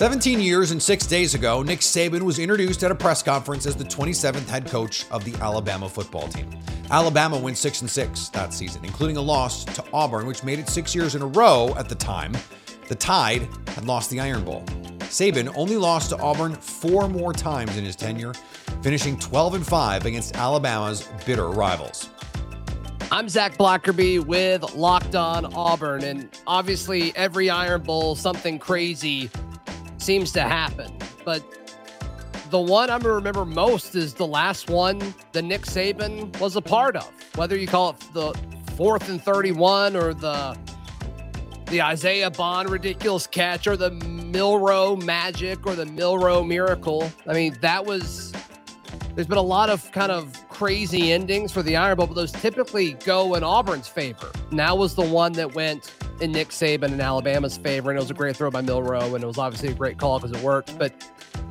17 0.00 0.40
years 0.40 0.70
and 0.70 0.82
six 0.82 1.04
days 1.04 1.34
ago, 1.34 1.62
Nick 1.62 1.80
Saban 1.80 2.22
was 2.22 2.38
introduced 2.38 2.82
at 2.82 2.90
a 2.90 2.94
press 2.94 3.22
conference 3.22 3.66
as 3.66 3.76
the 3.76 3.84
27th 3.84 4.48
head 4.48 4.66
coach 4.66 5.04
of 5.10 5.26
the 5.26 5.34
Alabama 5.42 5.86
football 5.90 6.26
team. 6.26 6.48
Alabama 6.90 7.38
went 7.38 7.58
6 7.58 7.82
and 7.82 7.90
6 7.90 8.28
that 8.30 8.54
season, 8.54 8.82
including 8.82 9.18
a 9.18 9.20
loss 9.20 9.62
to 9.66 9.84
Auburn, 9.92 10.24
which 10.24 10.42
made 10.42 10.58
it 10.58 10.70
six 10.70 10.94
years 10.94 11.16
in 11.16 11.20
a 11.20 11.26
row 11.26 11.74
at 11.76 11.90
the 11.90 11.94
time. 11.94 12.34
The 12.88 12.94
Tide 12.94 13.46
had 13.74 13.84
lost 13.84 14.08
the 14.08 14.20
Iron 14.20 14.42
Bowl. 14.42 14.64
Saban 15.00 15.52
only 15.54 15.76
lost 15.76 16.08
to 16.08 16.18
Auburn 16.18 16.54
four 16.54 17.06
more 17.06 17.34
times 17.34 17.76
in 17.76 17.84
his 17.84 17.94
tenure, 17.94 18.32
finishing 18.80 19.18
12 19.18 19.56
and 19.56 19.66
5 19.66 20.06
against 20.06 20.34
Alabama's 20.34 21.06
bitter 21.26 21.50
rivals. 21.50 22.08
I'm 23.12 23.28
Zach 23.28 23.58
Blackerby 23.58 24.24
with 24.24 24.74
Locked 24.74 25.14
On 25.14 25.52
Auburn, 25.52 26.04
and 26.04 26.30
obviously 26.46 27.14
every 27.16 27.50
Iron 27.50 27.82
Bowl 27.82 28.14
something 28.14 28.58
crazy 28.58 29.28
seems 30.02 30.32
to 30.32 30.42
happen. 30.42 30.92
But 31.24 31.44
the 32.50 32.60
one 32.60 32.90
I'm 32.90 33.00
gonna 33.00 33.14
remember 33.14 33.44
most 33.44 33.94
is 33.94 34.14
the 34.14 34.26
last 34.26 34.68
one 34.68 35.14
that 35.32 35.42
Nick 35.42 35.62
Saban 35.62 36.38
was 36.40 36.56
a 36.56 36.62
part 36.62 36.96
of. 36.96 37.10
Whether 37.36 37.56
you 37.56 37.66
call 37.66 37.90
it 37.90 38.00
the 38.12 38.34
fourth 38.76 39.08
and 39.08 39.22
31 39.22 39.96
or 39.96 40.14
the 40.14 40.56
the 41.66 41.80
Isaiah 41.80 42.30
Bond 42.30 42.68
ridiculous 42.68 43.28
catch 43.28 43.68
or 43.68 43.76
the 43.76 43.92
Milroe 43.92 44.96
magic 44.96 45.64
or 45.66 45.76
the 45.76 45.86
Milroe 45.86 46.42
miracle. 46.42 47.10
I 47.28 47.32
mean, 47.32 47.56
that 47.60 47.86
was 47.86 48.32
there's 49.14 49.28
been 49.28 49.38
a 49.38 49.42
lot 49.42 49.70
of 49.70 49.90
kind 49.92 50.10
of 50.10 50.34
crazy 50.60 51.10
endings 51.10 51.50
for 51.50 51.62
the 51.62 51.74
Iron 51.74 51.96
Bowl, 51.96 52.06
but 52.06 52.12
those 52.12 52.32
typically 52.32 52.92
go 53.06 53.34
in 53.34 53.42
Auburn's 53.42 53.88
favor. 53.88 54.30
Now 54.50 54.76
was 54.76 54.94
the 54.94 55.06
one 55.06 55.32
that 55.32 55.54
went 55.54 55.90
in 56.20 56.32
Nick 56.32 56.50
Saban 56.50 56.92
and 56.92 57.00
Alabama's 57.00 57.56
favor, 57.56 57.90
and 57.90 57.98
it 57.98 58.02
was 58.02 58.10
a 58.10 58.14
great 58.14 58.36
throw 58.36 58.50
by 58.50 58.60
Milroe, 58.60 59.14
and 59.14 59.24
it 59.24 59.26
was 59.26 59.38
obviously 59.38 59.70
a 59.70 59.74
great 59.74 59.96
call 59.96 60.20
because 60.20 60.36
it 60.36 60.44
worked. 60.44 60.78
But 60.78 60.92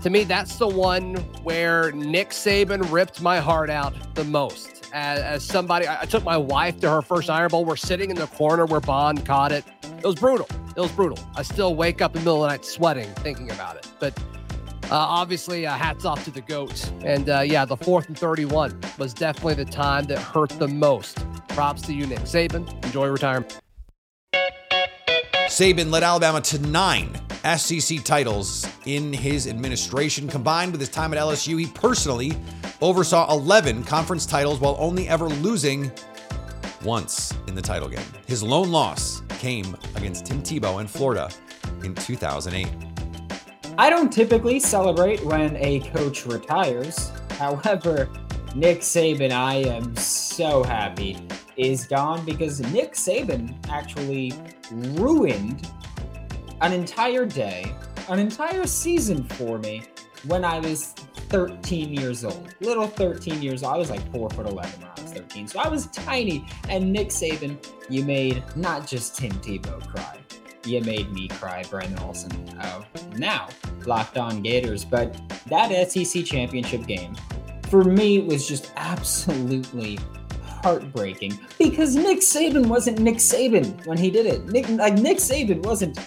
to 0.03 0.11
me, 0.11 0.25
that's 0.25 0.57
the 0.57 0.67
one 0.67 1.15
where 1.41 1.91
Nick 1.91 2.29
Saban 2.29 2.91
ripped 2.91 3.19
my 3.19 3.39
heart 3.39 3.71
out 3.71 3.95
the 4.13 4.25
most. 4.25 4.91
As, 4.93 5.21
as 5.21 5.43
somebody, 5.43 5.87
I, 5.87 6.01
I 6.01 6.05
took 6.05 6.23
my 6.23 6.37
wife 6.37 6.79
to 6.81 6.89
her 6.91 7.01
first 7.01 7.31
Iron 7.31 7.49
Bowl. 7.49 7.65
We're 7.65 7.77
sitting 7.77 8.11
in 8.11 8.15
the 8.15 8.27
corner 8.27 8.67
where 8.67 8.79
Bond 8.79 9.25
caught 9.25 9.51
it. 9.51 9.65
It 9.81 10.05
was 10.05 10.17
brutal. 10.17 10.47
It 10.77 10.81
was 10.81 10.91
brutal. 10.91 11.17
I 11.35 11.41
still 11.41 11.73
wake 11.73 12.03
up 12.03 12.15
in 12.15 12.21
the 12.21 12.25
middle 12.25 12.45
of 12.45 12.51
the 12.51 12.55
night 12.55 12.63
sweating 12.63 13.09
thinking 13.15 13.49
about 13.49 13.75
it. 13.75 13.87
But 13.99 14.15
obviously, 14.95 15.65
uh, 15.65 15.73
hats 15.73 16.05
off 16.05 16.23
to 16.25 16.31
the 16.31 16.41
GOAT. 16.41 16.91
And 17.03 17.29
uh, 17.29 17.41
yeah, 17.41 17.65
the 17.65 17.77
fourth 17.77 18.07
and 18.07 18.17
31 18.17 18.79
was 18.97 19.13
definitely 19.13 19.55
the 19.55 19.65
time 19.69 20.05
that 20.05 20.19
hurt 20.19 20.49
the 20.49 20.67
most. 20.67 21.25
Props 21.49 21.81
to 21.83 21.93
you, 21.93 22.07
Nick 22.07 22.19
Saban. 22.19 22.71
Enjoy 22.85 23.07
retirement. 23.07 23.59
Saban 25.47 25.91
led 25.91 26.03
Alabama 26.03 26.41
to 26.41 26.59
nine 26.59 27.19
SEC 27.57 28.03
titles 28.03 28.67
in 28.85 29.13
his 29.13 29.47
administration. 29.47 30.27
Combined 30.27 30.71
with 30.71 30.79
his 30.79 30.89
time 30.89 31.13
at 31.13 31.19
LSU, 31.19 31.59
he 31.59 31.67
personally 31.67 32.33
oversaw 32.81 33.31
11 33.31 33.83
conference 33.83 34.25
titles 34.25 34.59
while 34.59 34.75
only 34.79 35.07
ever 35.07 35.27
losing 35.27 35.91
once 36.83 37.33
in 37.47 37.55
the 37.55 37.61
title 37.61 37.89
game. 37.89 38.05
His 38.27 38.41
lone 38.43 38.71
loss 38.71 39.21
came 39.39 39.75
against 39.95 40.25
Tim 40.25 40.41
Tebow 40.41 40.79
in 40.81 40.87
Florida 40.87 41.29
in 41.83 41.95
2008. 41.95 42.88
I 43.79 43.89
don't 43.89 44.11
typically 44.11 44.59
celebrate 44.59 45.23
when 45.23 45.55
a 45.55 45.79
coach 45.79 46.25
retires. 46.25 47.13
However, 47.37 48.09
Nick 48.53 48.81
Saban, 48.81 49.31
I 49.31 49.55
am 49.69 49.95
so 49.95 50.63
happy, 50.63 51.17
is 51.55 51.87
gone 51.87 52.25
because 52.25 52.59
Nick 52.73 52.91
Saban 52.95 53.55
actually 53.69 54.33
ruined 54.69 55.71
an 56.59 56.73
entire 56.73 57.25
day, 57.25 57.73
an 58.09 58.19
entire 58.19 58.67
season 58.67 59.23
for 59.23 59.59
me 59.59 59.83
when 60.27 60.43
I 60.43 60.59
was 60.59 60.87
13 61.29 61.93
years 61.93 62.25
old. 62.25 62.53
Little 62.59 62.87
13 62.87 63.41
years 63.41 63.63
old. 63.63 63.75
I 63.75 63.77
was 63.77 63.89
like 63.89 64.11
4 64.11 64.29
foot 64.31 64.45
11 64.45 64.81
when 64.81 64.89
I 64.89 65.01
was 65.01 65.13
13. 65.13 65.47
So 65.47 65.57
I 65.57 65.69
was 65.69 65.87
tiny. 65.87 66.45
And 66.67 66.91
Nick 66.91 67.11
Saban, 67.11 67.65
you 67.87 68.03
made 68.03 68.43
not 68.57 68.85
just 68.85 69.15
Tim 69.15 69.31
Tebow 69.31 69.87
cry. 69.87 70.18
You 70.65 70.81
made 70.81 71.11
me 71.11 71.27
cry, 71.27 71.63
Brandon 71.69 71.99
Olson. 71.99 72.31
Oh, 72.61 72.85
now, 73.15 73.47
Locked 73.85 74.17
On 74.17 74.41
Gators. 74.41 74.83
But 74.85 75.19
that 75.47 75.89
SEC 75.89 76.25
championship 76.25 76.85
game, 76.85 77.15
for 77.69 77.83
me, 77.83 78.19
was 78.19 78.47
just 78.47 78.71
absolutely 78.75 79.99
heartbreaking 80.43 81.39
because 81.57 81.95
Nick 81.95 82.19
Saban 82.19 82.67
wasn't 82.67 82.99
Nick 82.99 83.15
Saban 83.15 83.85
when 83.85 83.97
he 83.97 84.11
did 84.11 84.25
it. 84.25 84.45
Nick, 84.47 84.67
like 84.69 84.95
Nick 84.95 85.17
Saban 85.17 85.63
wasn't 85.63 85.97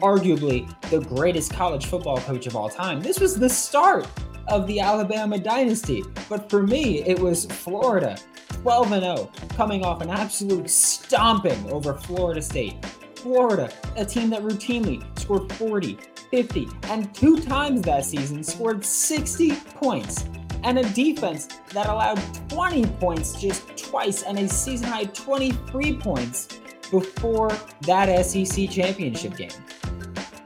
arguably 0.00 0.68
the 0.90 1.00
greatest 1.00 1.52
college 1.52 1.86
football 1.86 2.18
coach 2.18 2.46
of 2.46 2.56
all 2.56 2.68
time. 2.68 3.00
This 3.00 3.18
was 3.20 3.38
the 3.38 3.48
start 3.48 4.06
of 4.48 4.66
the 4.66 4.80
Alabama 4.80 5.38
dynasty. 5.38 6.02
But 6.28 6.50
for 6.50 6.62
me, 6.62 7.02
it 7.04 7.18
was 7.18 7.46
Florida, 7.46 8.16
12 8.62 8.88
0, 8.88 9.30
coming 9.50 9.84
off 9.84 10.02
an 10.02 10.10
absolute 10.10 10.68
stomping 10.68 11.70
over 11.72 11.94
Florida 11.94 12.42
State. 12.42 12.84
Florida, 13.22 13.72
a 13.94 14.04
team 14.04 14.30
that 14.30 14.42
routinely 14.42 15.00
scored 15.16 15.52
40, 15.52 15.96
50, 16.32 16.68
and 16.84 17.14
two 17.14 17.40
times 17.40 17.82
that 17.82 18.04
season 18.04 18.42
scored 18.42 18.84
60 18.84 19.54
points. 19.76 20.24
And 20.64 20.78
a 20.78 20.88
defense 20.90 21.46
that 21.72 21.86
allowed 21.86 22.20
20 22.48 22.84
points 22.98 23.40
just 23.40 23.76
twice 23.76 24.22
and 24.22 24.38
a 24.38 24.48
season 24.48 24.88
high 24.88 25.04
23 25.04 25.96
points 25.98 26.48
before 26.90 27.50
that 27.82 28.26
SEC 28.26 28.68
championship 28.68 29.36
game. 29.36 29.50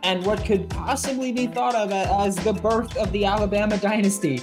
And 0.02 0.25
what 0.25 0.45
could 0.45 0.68
possibly 0.68 1.33
be 1.33 1.47
thought 1.47 1.75
of 1.75 1.92
as 1.92 2.37
the 2.37 2.52
birth 2.52 2.97
of 2.97 3.11
the 3.12 3.25
Alabama 3.25 3.78
dynasty. 3.78 4.42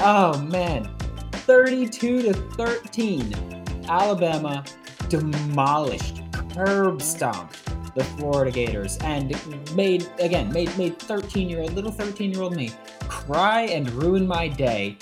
Oh 0.00 0.38
man, 0.42 0.90
32 1.32 2.22
to 2.22 2.32
13. 2.32 3.84
Alabama 3.88 4.64
demolished, 5.08 6.22
curb 6.54 7.02
stomped 7.02 7.61
the 7.94 8.04
Florida 8.04 8.50
Gators 8.50 8.96
and 8.98 9.30
made 9.74 10.08
again 10.18 10.50
made 10.52 10.76
made 10.78 10.98
13 10.98 11.48
year 11.48 11.60
old 11.60 11.72
little 11.74 11.92
13 11.92 12.32
year 12.32 12.42
old 12.42 12.56
me 12.56 12.72
cry 13.08 13.62
and 13.62 13.90
ruin 13.92 14.26
my 14.26 14.48
day. 14.48 14.96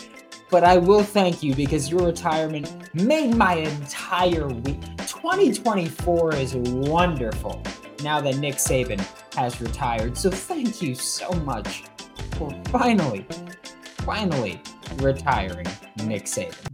But 0.50 0.64
I 0.64 0.78
will 0.78 1.04
thank 1.04 1.42
you 1.42 1.54
because 1.54 1.90
your 1.90 2.06
retirement 2.06 2.92
made 2.92 3.36
my 3.36 3.54
entire 3.54 4.48
week. 4.48 4.80
2024 4.98 6.34
is 6.34 6.56
wonderful 6.56 7.62
now 8.02 8.20
that 8.20 8.36
Nick 8.38 8.56
Saban 8.56 9.00
has 9.34 9.60
retired. 9.60 10.16
So 10.16 10.28
thank 10.28 10.82
you 10.82 10.96
so 10.96 11.30
much 11.44 11.84
for 12.36 12.52
finally, 12.68 13.26
finally 13.98 14.60
retiring 14.96 15.66
Nick 16.04 16.24
Saban. 16.24 16.66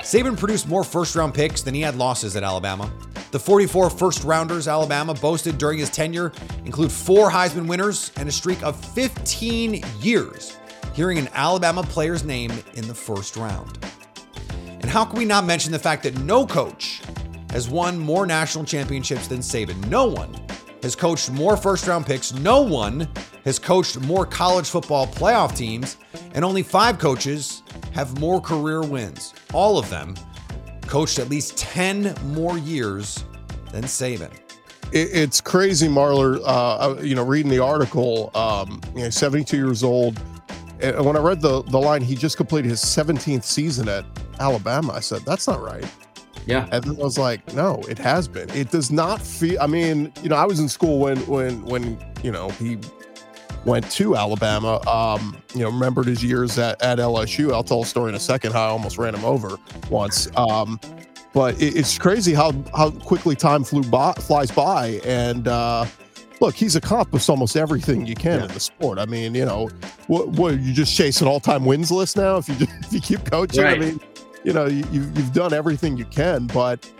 Saban 0.00 0.36
produced 0.36 0.68
more 0.68 0.84
first 0.84 1.14
round 1.14 1.32
picks 1.32 1.62
than 1.62 1.74
he 1.74 1.80
had 1.80 1.94
losses 1.94 2.36
at 2.36 2.42
Alabama. 2.42 2.92
The 3.34 3.40
44 3.40 3.90
first 3.90 4.22
rounders 4.22 4.68
Alabama 4.68 5.12
boasted 5.12 5.58
during 5.58 5.80
his 5.80 5.90
tenure 5.90 6.30
include 6.64 6.92
four 6.92 7.28
Heisman 7.28 7.66
winners 7.66 8.12
and 8.16 8.28
a 8.28 8.30
streak 8.30 8.62
of 8.62 8.76
15 8.94 9.84
years 9.98 10.56
hearing 10.94 11.18
an 11.18 11.28
Alabama 11.32 11.82
player's 11.82 12.22
name 12.22 12.52
in 12.74 12.86
the 12.86 12.94
first 12.94 13.34
round. 13.34 13.84
And 14.68 14.84
how 14.84 15.04
can 15.04 15.18
we 15.18 15.24
not 15.24 15.44
mention 15.44 15.72
the 15.72 15.80
fact 15.80 16.04
that 16.04 16.16
no 16.20 16.46
coach 16.46 17.02
has 17.50 17.68
won 17.68 17.98
more 17.98 18.24
national 18.24 18.64
championships 18.66 19.26
than 19.26 19.40
Saban? 19.40 19.84
No 19.88 20.06
one 20.06 20.32
has 20.84 20.94
coached 20.94 21.32
more 21.32 21.56
first 21.56 21.88
round 21.88 22.06
picks. 22.06 22.32
No 22.32 22.62
one 22.62 23.08
has 23.44 23.58
coached 23.58 23.98
more 24.02 24.24
college 24.24 24.70
football 24.70 25.08
playoff 25.08 25.56
teams. 25.56 25.96
And 26.34 26.44
only 26.44 26.62
five 26.62 27.00
coaches 27.00 27.64
have 27.94 28.16
more 28.20 28.40
career 28.40 28.82
wins. 28.82 29.34
All 29.52 29.76
of 29.76 29.90
them 29.90 30.14
coached 30.84 31.18
at 31.18 31.28
least 31.28 31.56
10 31.56 32.14
more 32.26 32.58
years 32.58 33.24
than 33.72 33.84
Saban. 33.84 34.32
It's 34.92 35.40
crazy, 35.40 35.88
Marlar. 35.88 36.40
Uh, 36.44 37.00
you 37.02 37.16
know, 37.16 37.24
reading 37.24 37.50
the 37.50 37.58
article, 37.58 38.30
um, 38.36 38.80
you 38.94 39.02
know, 39.02 39.10
72 39.10 39.56
years 39.56 39.82
old. 39.82 40.20
And 40.80 41.04
when 41.04 41.16
I 41.16 41.20
read 41.20 41.40
the, 41.40 41.62
the 41.62 41.78
line, 41.78 42.02
he 42.02 42.14
just 42.14 42.36
completed 42.36 42.68
his 42.68 42.80
17th 42.80 43.42
season 43.42 43.88
at 43.88 44.04
Alabama. 44.38 44.92
I 44.92 45.00
said, 45.00 45.22
that's 45.22 45.48
not 45.48 45.60
right. 45.60 45.84
Yeah. 46.46 46.68
And 46.70 46.84
then 46.84 47.00
I 47.00 47.04
was 47.04 47.18
like, 47.18 47.54
no, 47.54 47.82
it 47.88 47.98
has 47.98 48.28
been. 48.28 48.50
It 48.50 48.70
does 48.70 48.92
not 48.92 49.20
feel 49.20 49.60
I 49.60 49.66
mean, 49.66 50.12
you 50.22 50.28
know, 50.28 50.36
I 50.36 50.44
was 50.44 50.60
in 50.60 50.68
school 50.68 50.98
when 50.98 51.16
when 51.26 51.64
when, 51.64 51.98
you 52.22 52.30
know, 52.30 52.50
he 52.50 52.78
went 53.64 53.90
to 53.92 54.16
Alabama. 54.16 54.80
Um, 54.88 55.36
you 55.54 55.60
know, 55.60 55.70
remembered 55.70 56.06
his 56.06 56.22
years 56.22 56.58
at, 56.58 56.80
at 56.82 56.98
LSU. 56.98 57.52
I'll 57.52 57.64
tell 57.64 57.82
a 57.82 57.86
story 57.86 58.10
in 58.10 58.14
a 58.14 58.20
second 58.20 58.52
how 58.52 58.66
I 58.66 58.68
almost 58.68 58.98
ran 58.98 59.14
him 59.14 59.24
over 59.24 59.56
once. 59.90 60.28
Um, 60.36 60.78
but 61.32 61.60
it, 61.60 61.76
it's 61.76 61.98
crazy 61.98 62.32
how 62.34 62.52
how 62.76 62.90
quickly 62.90 63.34
time 63.34 63.64
flew 63.64 63.82
by 63.82 64.12
flies 64.12 64.50
by 64.50 65.00
and 65.04 65.48
uh 65.48 65.84
look, 66.40 66.54
he's 66.54 66.76
accomplished 66.76 67.30
almost 67.30 67.56
everything 67.56 68.06
you 68.06 68.14
can 68.14 68.38
yeah. 68.40 68.46
in 68.46 68.52
the 68.52 68.60
sport. 68.60 68.98
I 68.98 69.06
mean, 69.06 69.34
you 69.34 69.44
know, 69.44 69.70
what, 70.08 70.28
what 70.28 70.60
you 70.60 70.72
just 70.72 70.94
chase 70.94 71.20
an 71.20 71.28
all-time 71.28 71.64
wins 71.64 71.90
list 71.90 72.16
now 72.16 72.36
if 72.36 72.48
you 72.48 72.54
just, 72.56 72.72
if 72.80 72.92
you 72.92 73.00
keep 73.00 73.30
coaching. 73.30 73.64
Right. 73.64 73.76
I 73.76 73.80
mean, 73.80 74.00
you 74.44 74.52
know, 74.52 74.66
you, 74.66 74.84
you've 74.92 75.32
done 75.32 75.52
everything 75.52 75.96
you 75.96 76.04
can, 76.04 76.46
but 76.48 76.90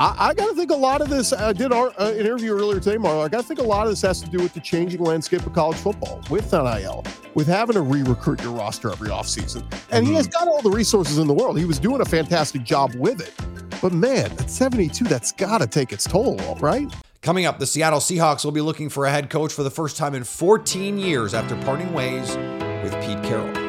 I, 0.00 0.30
I 0.30 0.34
got 0.34 0.48
to 0.48 0.54
think 0.54 0.70
a 0.70 0.76
lot 0.76 1.02
of 1.02 1.10
this. 1.10 1.30
I 1.34 1.52
did 1.52 1.72
our, 1.72 1.88
uh, 1.98 2.10
an 2.10 2.20
interview 2.20 2.54
earlier 2.54 2.80
today, 2.80 2.96
Marlo. 2.96 3.22
I 3.22 3.28
got 3.28 3.42
to 3.42 3.46
think 3.46 3.60
a 3.60 3.64
lot 3.64 3.86
of 3.86 3.92
this 3.92 4.00
has 4.00 4.22
to 4.22 4.30
do 4.30 4.38
with 4.38 4.54
the 4.54 4.60
changing 4.60 5.02
landscape 5.02 5.44
of 5.44 5.52
college 5.52 5.76
football 5.76 6.22
with 6.30 6.50
NIL, 6.50 7.04
with 7.34 7.46
having 7.46 7.74
to 7.74 7.82
re-recruit 7.82 8.42
your 8.42 8.52
roster 8.52 8.90
every 8.90 9.10
offseason. 9.10 9.60
And 9.90 10.02
mm-hmm. 10.02 10.06
he 10.06 10.14
has 10.14 10.26
got 10.26 10.48
all 10.48 10.62
the 10.62 10.70
resources 10.70 11.18
in 11.18 11.26
the 11.26 11.34
world. 11.34 11.58
He 11.58 11.66
was 11.66 11.78
doing 11.78 12.00
a 12.00 12.06
fantastic 12.06 12.62
job 12.62 12.94
with 12.94 13.20
it. 13.20 13.34
But 13.82 13.92
man, 13.92 14.32
at 14.32 14.48
72, 14.48 15.04
that's 15.04 15.32
got 15.32 15.58
to 15.58 15.66
take 15.66 15.92
its 15.92 16.04
toll, 16.04 16.38
right? 16.60 16.90
Coming 17.20 17.44
up, 17.44 17.58
the 17.58 17.66
Seattle 17.66 18.00
Seahawks 18.00 18.42
will 18.42 18.52
be 18.52 18.62
looking 18.62 18.88
for 18.88 19.04
a 19.04 19.10
head 19.10 19.28
coach 19.28 19.52
for 19.52 19.62
the 19.62 19.70
first 19.70 19.98
time 19.98 20.14
in 20.14 20.24
14 20.24 20.96
years 20.96 21.34
after 21.34 21.54
parting 21.62 21.92
ways 21.92 22.34
with 22.82 22.94
Pete 23.04 23.22
Carroll. 23.22 23.59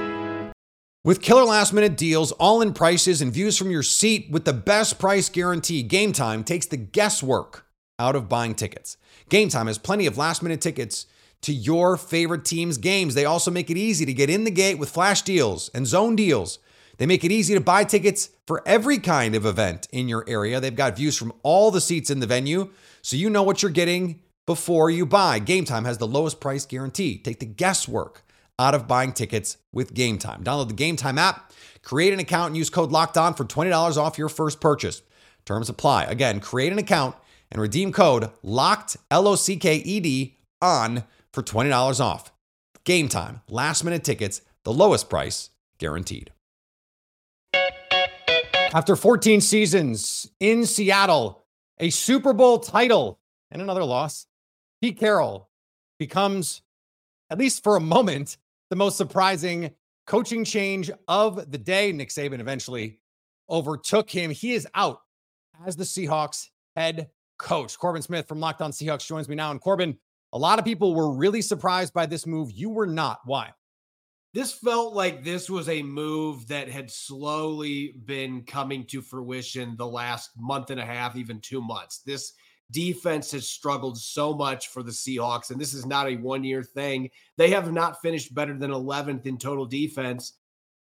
With 1.03 1.23
killer 1.23 1.45
last 1.45 1.73
minute 1.73 1.97
deals, 1.97 2.31
all 2.33 2.61
in 2.61 2.73
prices, 2.73 3.23
and 3.23 3.33
views 3.33 3.57
from 3.57 3.71
your 3.71 3.81
seat 3.81 4.29
with 4.29 4.45
the 4.45 4.53
best 4.53 4.99
price 4.99 5.29
guarantee, 5.29 5.81
Game 5.81 6.13
Time 6.13 6.43
takes 6.43 6.67
the 6.67 6.77
guesswork 6.77 7.65
out 7.97 8.15
of 8.15 8.29
buying 8.29 8.53
tickets. 8.53 8.97
Game 9.27 9.49
Time 9.49 9.65
has 9.65 9.79
plenty 9.79 10.05
of 10.05 10.19
last 10.19 10.43
minute 10.43 10.61
tickets 10.61 11.07
to 11.41 11.53
your 11.53 11.97
favorite 11.97 12.45
team's 12.45 12.77
games. 12.77 13.15
They 13.15 13.25
also 13.25 13.49
make 13.49 13.71
it 13.71 13.77
easy 13.77 14.05
to 14.05 14.13
get 14.13 14.29
in 14.29 14.43
the 14.43 14.51
gate 14.51 14.77
with 14.77 14.91
flash 14.91 15.23
deals 15.23 15.69
and 15.73 15.87
zone 15.87 16.15
deals. 16.15 16.59
They 16.97 17.07
make 17.07 17.23
it 17.23 17.31
easy 17.31 17.55
to 17.55 17.61
buy 17.61 17.83
tickets 17.83 18.29
for 18.45 18.61
every 18.67 18.99
kind 18.99 19.33
of 19.33 19.43
event 19.43 19.87
in 19.91 20.07
your 20.07 20.23
area. 20.27 20.59
They've 20.59 20.75
got 20.75 20.97
views 20.97 21.17
from 21.17 21.33
all 21.41 21.71
the 21.71 21.81
seats 21.81 22.11
in 22.11 22.19
the 22.19 22.27
venue 22.27 22.69
so 23.01 23.15
you 23.15 23.31
know 23.31 23.41
what 23.41 23.63
you're 23.63 23.71
getting 23.71 24.21
before 24.45 24.91
you 24.91 25.07
buy. 25.07 25.39
Game 25.39 25.65
Time 25.65 25.85
has 25.85 25.97
the 25.97 26.05
lowest 26.05 26.39
price 26.39 26.67
guarantee. 26.67 27.17
Take 27.17 27.39
the 27.39 27.47
guesswork 27.47 28.23
out 28.61 28.75
of 28.75 28.87
buying 28.87 29.11
tickets 29.11 29.57
with 29.71 29.93
Game 29.93 30.17
Time. 30.17 30.43
Download 30.43 30.67
the 30.67 30.73
Game 30.73 30.95
Time 30.95 31.17
app, 31.17 31.51
create 31.81 32.13
an 32.13 32.19
account, 32.19 32.47
and 32.47 32.57
use 32.57 32.69
code 32.69 32.91
Locked 32.91 33.17
On 33.17 33.33
for 33.33 33.43
$20 33.43 33.97
off 33.97 34.17
your 34.17 34.29
first 34.29 34.61
purchase. 34.61 35.01
Terms 35.45 35.69
apply. 35.69 36.03
Again, 36.05 36.39
create 36.39 36.71
an 36.71 36.77
account 36.77 37.15
and 37.51 37.61
redeem 37.61 37.91
code 37.91 38.31
LOCKED, 38.43 38.97
L 39.09 39.27
O 39.27 39.35
C 39.35 39.57
K 39.57 39.75
E 39.77 39.99
D, 39.99 40.37
on 40.61 41.03
for 41.33 41.41
$20 41.41 41.99
off. 41.99 42.31
Game 42.83 43.09
Time, 43.09 43.41
last 43.49 43.83
minute 43.83 44.03
tickets, 44.03 44.41
the 44.63 44.73
lowest 44.73 45.09
price 45.09 45.49
guaranteed. 45.77 46.31
After 48.73 48.95
14 48.95 49.41
seasons 49.41 50.29
in 50.39 50.65
Seattle, 50.65 51.43
a 51.79 51.89
Super 51.89 52.31
Bowl 52.31 52.59
title, 52.59 53.19
and 53.49 53.61
another 53.61 53.83
loss, 53.83 54.27
Pete 54.81 54.97
Carroll 54.97 55.49
becomes, 55.99 56.61
at 57.29 57.37
least 57.37 57.63
for 57.63 57.75
a 57.75 57.81
moment, 57.81 58.37
the 58.71 58.75
most 58.77 58.97
surprising 58.97 59.69
coaching 60.07 60.45
change 60.45 60.89
of 61.09 61.51
the 61.51 61.57
day. 61.57 61.91
Nick 61.91 62.07
Saban 62.07 62.39
eventually 62.39 63.01
overtook 63.49 64.09
him. 64.09 64.31
He 64.31 64.53
is 64.53 64.65
out 64.73 65.01
as 65.67 65.75
the 65.75 65.83
Seahawks 65.83 66.47
head 66.77 67.09
coach. 67.37 67.77
Corbin 67.77 68.01
Smith 68.01 68.29
from 68.29 68.39
Locked 68.39 68.61
On 68.61 68.71
Seahawks 68.71 69.05
joins 69.05 69.27
me 69.27 69.35
now. 69.35 69.51
And 69.51 69.59
Corbin, 69.59 69.97
a 70.31 70.37
lot 70.37 70.57
of 70.57 70.63
people 70.63 70.95
were 70.95 71.11
really 71.11 71.41
surprised 71.41 71.93
by 71.93 72.05
this 72.05 72.25
move. 72.25 72.49
You 72.49 72.69
were 72.69 72.87
not. 72.87 73.19
Why? 73.25 73.51
This 74.33 74.53
felt 74.53 74.93
like 74.93 75.25
this 75.25 75.49
was 75.49 75.67
a 75.67 75.83
move 75.83 76.47
that 76.47 76.69
had 76.69 76.89
slowly 76.89 77.95
been 78.05 78.43
coming 78.43 78.85
to 78.85 79.01
fruition 79.01 79.75
the 79.75 79.85
last 79.85 80.29
month 80.37 80.69
and 80.69 80.79
a 80.79 80.85
half, 80.85 81.17
even 81.17 81.41
two 81.41 81.59
months. 81.59 82.03
This 82.05 82.31
defense 82.71 83.31
has 83.31 83.47
struggled 83.47 83.97
so 83.97 84.33
much 84.33 84.69
for 84.69 84.83
the 84.83 84.91
Seahawks, 84.91 85.51
and 85.51 85.59
this 85.59 85.73
is 85.73 85.85
not 85.85 86.07
a 86.07 86.15
one 86.17 86.43
year 86.43 86.63
thing. 86.63 87.09
They 87.37 87.49
have 87.51 87.71
not 87.71 88.01
finished 88.01 88.33
better 88.33 88.57
than 88.57 88.71
11th 88.71 89.25
in 89.25 89.37
total 89.37 89.65
defense 89.65 90.33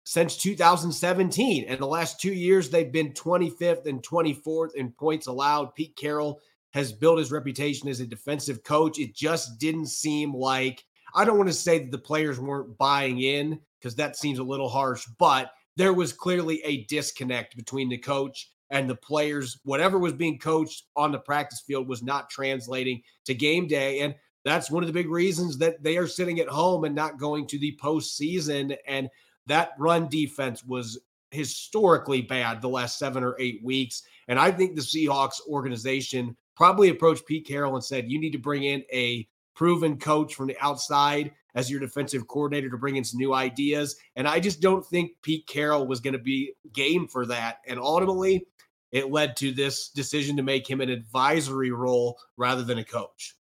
since 0.04 0.36
2017. 0.36 1.64
And 1.68 1.78
the 1.78 1.86
last 1.86 2.20
two 2.20 2.32
years, 2.32 2.70
they've 2.70 2.92
been 2.92 3.12
25th 3.12 3.86
and 3.86 4.02
24th 4.02 4.74
in 4.74 4.90
points 4.92 5.26
allowed. 5.26 5.74
Pete 5.74 5.96
Carroll 5.96 6.40
has 6.72 6.92
built 6.92 7.18
his 7.18 7.32
reputation 7.32 7.88
as 7.88 8.00
a 8.00 8.06
defensive 8.06 8.64
coach. 8.64 8.98
It 8.98 9.14
just 9.14 9.58
didn't 9.58 9.86
seem 9.86 10.34
like, 10.34 10.84
I 11.14 11.24
don't 11.24 11.36
want 11.36 11.50
to 11.50 11.54
say 11.54 11.78
that 11.78 11.90
the 11.90 11.98
players 11.98 12.40
weren't 12.40 12.78
buying 12.78 13.20
in 13.20 13.60
because 13.78 13.94
that 13.96 14.16
seems 14.16 14.38
a 14.38 14.44
little 14.44 14.68
harsh, 14.68 15.06
but 15.18 15.52
there 15.76 15.92
was 15.92 16.12
clearly 16.12 16.62
a 16.64 16.84
disconnect 16.84 17.56
between 17.56 17.88
the 17.88 17.98
coach 17.98 18.50
and 18.72 18.90
the 18.90 18.96
players. 18.96 19.60
Whatever 19.62 19.98
was 19.98 20.14
being 20.14 20.38
coached 20.38 20.86
on 20.96 21.12
the 21.12 21.18
practice 21.18 21.60
field 21.60 21.86
was 21.86 22.02
not 22.02 22.30
translating 22.30 23.02
to 23.26 23.34
game 23.34 23.68
day. 23.68 24.00
And 24.00 24.14
that's 24.44 24.70
one 24.70 24.82
of 24.82 24.88
the 24.88 24.92
big 24.92 25.08
reasons 25.08 25.58
that 25.58 25.82
they 25.84 25.98
are 25.98 26.08
sitting 26.08 26.40
at 26.40 26.48
home 26.48 26.84
and 26.84 26.94
not 26.94 27.18
going 27.18 27.46
to 27.48 27.58
the 27.58 27.78
postseason. 27.80 28.76
And 28.88 29.08
that 29.46 29.72
run 29.78 30.08
defense 30.08 30.64
was 30.64 30.98
historically 31.30 32.22
bad 32.22 32.60
the 32.60 32.68
last 32.68 32.98
seven 32.98 33.22
or 33.22 33.36
eight 33.38 33.60
weeks. 33.62 34.02
And 34.26 34.38
I 34.38 34.50
think 34.50 34.74
the 34.74 34.82
Seahawks 34.82 35.46
organization 35.46 36.36
probably 36.56 36.88
approached 36.88 37.26
Pete 37.26 37.46
Carroll 37.46 37.76
and 37.76 37.84
said, 37.84 38.10
you 38.10 38.18
need 38.18 38.32
to 38.32 38.38
bring 38.38 38.64
in 38.64 38.82
a 38.92 39.28
proven 39.54 39.98
coach 39.98 40.34
from 40.34 40.46
the 40.46 40.56
outside 40.60 41.32
as 41.54 41.70
your 41.70 41.80
defensive 41.80 42.26
coordinator 42.28 42.70
to 42.70 42.78
bring 42.78 42.96
in 42.96 43.04
some 43.04 43.18
new 43.18 43.34
ideas. 43.34 43.96
And 44.16 44.26
I 44.26 44.40
just 44.40 44.60
don't 44.60 44.84
think 44.86 45.12
Pete 45.22 45.46
Carroll 45.46 45.86
was 45.86 46.00
going 46.00 46.14
to 46.14 46.18
be 46.18 46.54
game 46.72 47.06
for 47.06 47.26
that. 47.26 47.58
And 47.66 47.78
ultimately, 47.78 48.46
it 48.90 49.10
led 49.10 49.36
to 49.36 49.52
this 49.52 49.88
decision 49.90 50.36
to 50.36 50.42
make 50.42 50.68
him 50.68 50.80
an 50.80 50.88
advisory 50.88 51.70
role 51.70 52.18
rather 52.36 52.62
than 52.62 52.78
a 52.78 52.84
coach. 52.84 53.34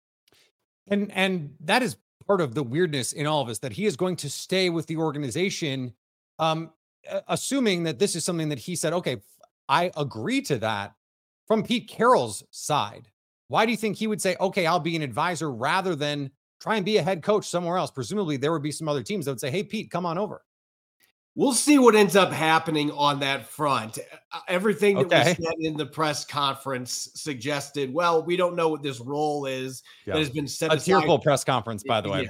And 0.88 1.12
and 1.12 1.56
that 1.62 1.84
is 1.84 1.98
part 2.28 2.42
of 2.42 2.54
the 2.54 2.64
weirdness 2.64 3.14
in 3.14 3.28
all 3.28 3.42
of 3.42 3.48
this 3.48 3.60
that 3.60 3.74
he 3.74 3.86
is 3.86 3.96
going 3.96 4.16
to 4.16 4.30
stay 4.30 4.70
with 4.70 4.88
the 4.88 4.98
organization 4.98 5.94
um 6.38 6.72
assuming 7.28 7.84
that 7.84 7.98
this 7.98 8.16
is 8.16 8.24
something 8.24 8.50
that 8.50 8.60
he 8.60 8.76
said 8.76 8.94
okay 8.94 9.18
I 9.68 9.92
agree 9.96 10.42
to 10.44 10.58
that 10.60 10.96
from 11.48 11.64
Pete 11.64 11.88
Carroll's 11.88 12.44
side. 12.52 13.08
Why 13.52 13.66
do 13.66 13.72
you 13.72 13.78
think 13.78 13.98
he 13.98 14.08
would 14.08 14.22
say 14.22 14.38
okay 14.40 14.66
I'll 14.66 14.80
be 14.80 14.96
an 14.96 15.02
advisor 15.02 15.52
rather 15.52 15.94
than 15.94 16.32
try 16.62 16.78
and 16.78 16.86
be 16.86 16.96
a 16.96 17.04
head 17.04 17.22
coach 17.22 17.46
somewhere 17.50 17.76
else? 17.76 17.92
Presumably 17.92 18.38
there 18.38 18.54
would 18.54 18.64
be 18.64 18.72
some 18.72 18.88
other 18.88 19.04
teams 19.04 19.26
that 19.26 19.32
would 19.32 19.42
say 19.42 19.52
hey 19.52 19.62
Pete 19.62 19.92
come 19.92 20.06
on 20.06 20.18
over. 20.18 20.42
We'll 21.36 21.52
see 21.54 21.78
what 21.78 21.94
ends 21.94 22.16
up 22.16 22.32
happening 22.32 22.92
on 22.92 23.20
that 23.20 23.46
front. 23.46 24.00
Uh, 24.32 24.40
everything 24.48 24.96
that 24.96 25.06
Okay. 25.06 25.18
was 25.18 25.48
said 25.50 25.56
in 25.60 25.76
the 25.76 25.86
press 25.86 26.26
conference 26.26 27.10
suggested, 27.16 27.94
well, 27.94 28.24
we 28.24 28.38
don't 28.38 28.56
know 28.56 28.68
what 28.70 28.84
this 28.84 29.00
role 29.02 29.46
is 29.46 29.84
Yeah. 30.06 30.14
that 30.14 30.20
has 30.20 30.30
been 30.30 30.48
set 30.48 30.72
A 30.72 30.76
aside. 30.76 30.86
tearful 30.86 31.20
press 31.20 31.44
conference 31.44 31.84
by 31.84 32.00
the 32.00 32.10
way. 32.10 32.24
Yeah. 32.24 32.30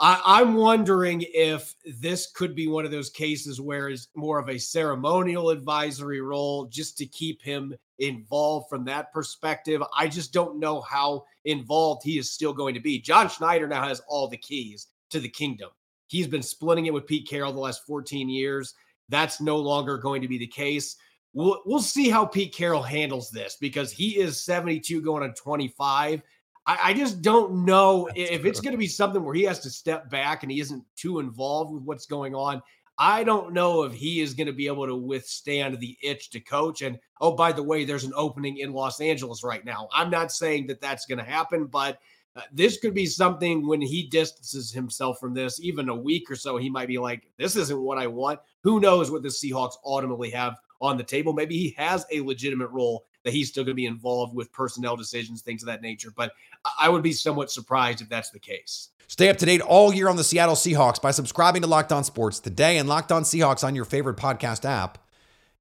I, 0.00 0.20
I'm 0.24 0.54
wondering 0.54 1.24
if 1.32 1.74
this 2.00 2.26
could 2.32 2.56
be 2.56 2.66
one 2.66 2.84
of 2.84 2.90
those 2.90 3.08
cases 3.10 3.60
where 3.60 3.88
it's 3.88 4.08
more 4.16 4.40
of 4.40 4.48
a 4.48 4.58
ceremonial 4.58 5.50
advisory 5.50 6.20
role 6.20 6.66
just 6.66 6.98
to 6.98 7.06
keep 7.06 7.40
him 7.40 7.72
involved 7.98 8.68
from 8.68 8.84
that 8.84 9.12
perspective. 9.12 9.82
I 9.96 10.08
just 10.08 10.32
don't 10.32 10.58
know 10.58 10.80
how 10.80 11.24
involved 11.44 12.02
he 12.04 12.18
is 12.18 12.30
still 12.30 12.52
going 12.52 12.74
to 12.74 12.80
be. 12.80 13.00
John 13.00 13.28
Schneider 13.28 13.66
now 13.66 13.86
has 13.86 14.00
all 14.08 14.28
the 14.28 14.36
keys 14.36 14.88
to 15.10 15.20
the 15.20 15.28
kingdom. 15.28 15.70
He's 16.08 16.26
been 16.26 16.42
splitting 16.42 16.86
it 16.86 16.94
with 16.94 17.06
Pete 17.06 17.28
Carroll 17.28 17.52
the 17.52 17.58
last 17.58 17.86
14 17.86 18.28
years. 18.28 18.74
That's 19.08 19.40
no 19.40 19.56
longer 19.56 19.98
going 19.98 20.22
to 20.22 20.28
be 20.28 20.38
the 20.38 20.46
case. 20.46 20.96
We'll, 21.32 21.60
we'll 21.66 21.80
see 21.80 22.08
how 22.08 22.24
Pete 22.24 22.54
Carroll 22.54 22.82
handles 22.82 23.30
this 23.30 23.56
because 23.60 23.92
he 23.92 24.18
is 24.18 24.42
72 24.42 25.00
going 25.02 25.22
on 25.22 25.34
25. 25.34 26.22
I, 26.66 26.78
I 26.82 26.94
just 26.94 27.22
don't 27.22 27.64
know 27.64 28.06
That's 28.08 28.30
if 28.30 28.44
it's 28.44 28.60
going 28.60 28.72
to 28.72 28.78
be 28.78 28.86
something 28.86 29.22
where 29.22 29.34
he 29.34 29.42
has 29.44 29.60
to 29.60 29.70
step 29.70 30.10
back 30.10 30.42
and 30.42 30.52
he 30.52 30.60
isn't 30.60 30.84
too 30.96 31.18
involved 31.18 31.72
with 31.72 31.82
what's 31.82 32.06
going 32.06 32.34
on. 32.34 32.62
I 32.98 33.24
don't 33.24 33.52
know 33.52 33.82
if 33.82 33.92
he 33.92 34.20
is 34.20 34.32
going 34.32 34.46
to 34.46 34.52
be 34.52 34.66
able 34.66 34.86
to 34.86 34.96
withstand 34.96 35.78
the 35.78 35.96
itch 36.02 36.30
to 36.30 36.40
coach. 36.40 36.82
And 36.82 36.98
oh, 37.20 37.32
by 37.32 37.52
the 37.52 37.62
way, 37.62 37.84
there's 37.84 38.04
an 38.04 38.12
opening 38.16 38.58
in 38.58 38.72
Los 38.72 39.00
Angeles 39.00 39.44
right 39.44 39.64
now. 39.64 39.88
I'm 39.92 40.10
not 40.10 40.32
saying 40.32 40.66
that 40.68 40.80
that's 40.80 41.04
going 41.04 41.18
to 41.18 41.24
happen, 41.24 41.66
but 41.66 41.98
uh, 42.36 42.42
this 42.52 42.78
could 42.78 42.94
be 42.94 43.06
something 43.06 43.66
when 43.66 43.80
he 43.80 44.06
distances 44.08 44.70
himself 44.70 45.18
from 45.18 45.34
this, 45.34 45.60
even 45.60 45.88
a 45.88 45.94
week 45.94 46.30
or 46.30 46.36
so, 46.36 46.56
he 46.56 46.68
might 46.68 46.88
be 46.88 46.98
like, 46.98 47.28
this 47.38 47.56
isn't 47.56 47.80
what 47.80 47.98
I 47.98 48.06
want. 48.06 48.40
Who 48.62 48.80
knows 48.80 49.10
what 49.10 49.22
the 49.22 49.28
Seahawks 49.28 49.76
ultimately 49.84 50.30
have 50.30 50.56
on 50.80 50.98
the 50.98 51.04
table? 51.04 51.32
Maybe 51.32 51.56
he 51.56 51.74
has 51.78 52.04
a 52.12 52.20
legitimate 52.20 52.68
role 52.68 53.06
that 53.26 53.34
he's 53.34 53.48
still 53.48 53.64
going 53.64 53.72
to 53.72 53.74
be 53.74 53.86
involved 53.86 54.36
with 54.36 54.52
personnel 54.52 54.96
decisions, 54.96 55.42
things 55.42 55.60
of 55.62 55.66
that 55.66 55.82
nature. 55.82 56.12
But 56.14 56.32
I- 56.78 56.88
would 56.88 57.02
be 57.02 57.12
somewhat 57.12 57.50
surprised 57.50 58.00
if 58.00 58.08
that's 58.08 58.30
the 58.30 58.38
case. 58.38 58.90
Stay 59.08 59.28
up 59.28 59.36
to 59.38 59.46
date 59.46 59.60
all 59.60 59.92
year 59.92 60.08
on 60.08 60.14
the 60.14 60.22
Seattle 60.22 60.54
Seahawks 60.54 61.02
by 61.02 61.10
subscribing 61.10 61.62
to 61.62 61.68
Locked 61.68 61.90
On 61.92 62.04
Sports 62.04 62.38
today 62.38 62.78
and 62.78 62.88
Locked 62.88 63.10
On 63.10 63.24
Seahawks 63.24 63.64
on 63.64 63.74
your 63.74 63.84
favorite 63.84 64.16
podcast 64.16 64.64
app 64.64 64.98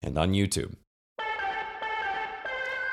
and 0.03 0.15
on 0.15 0.33
YouTube. 0.33 0.75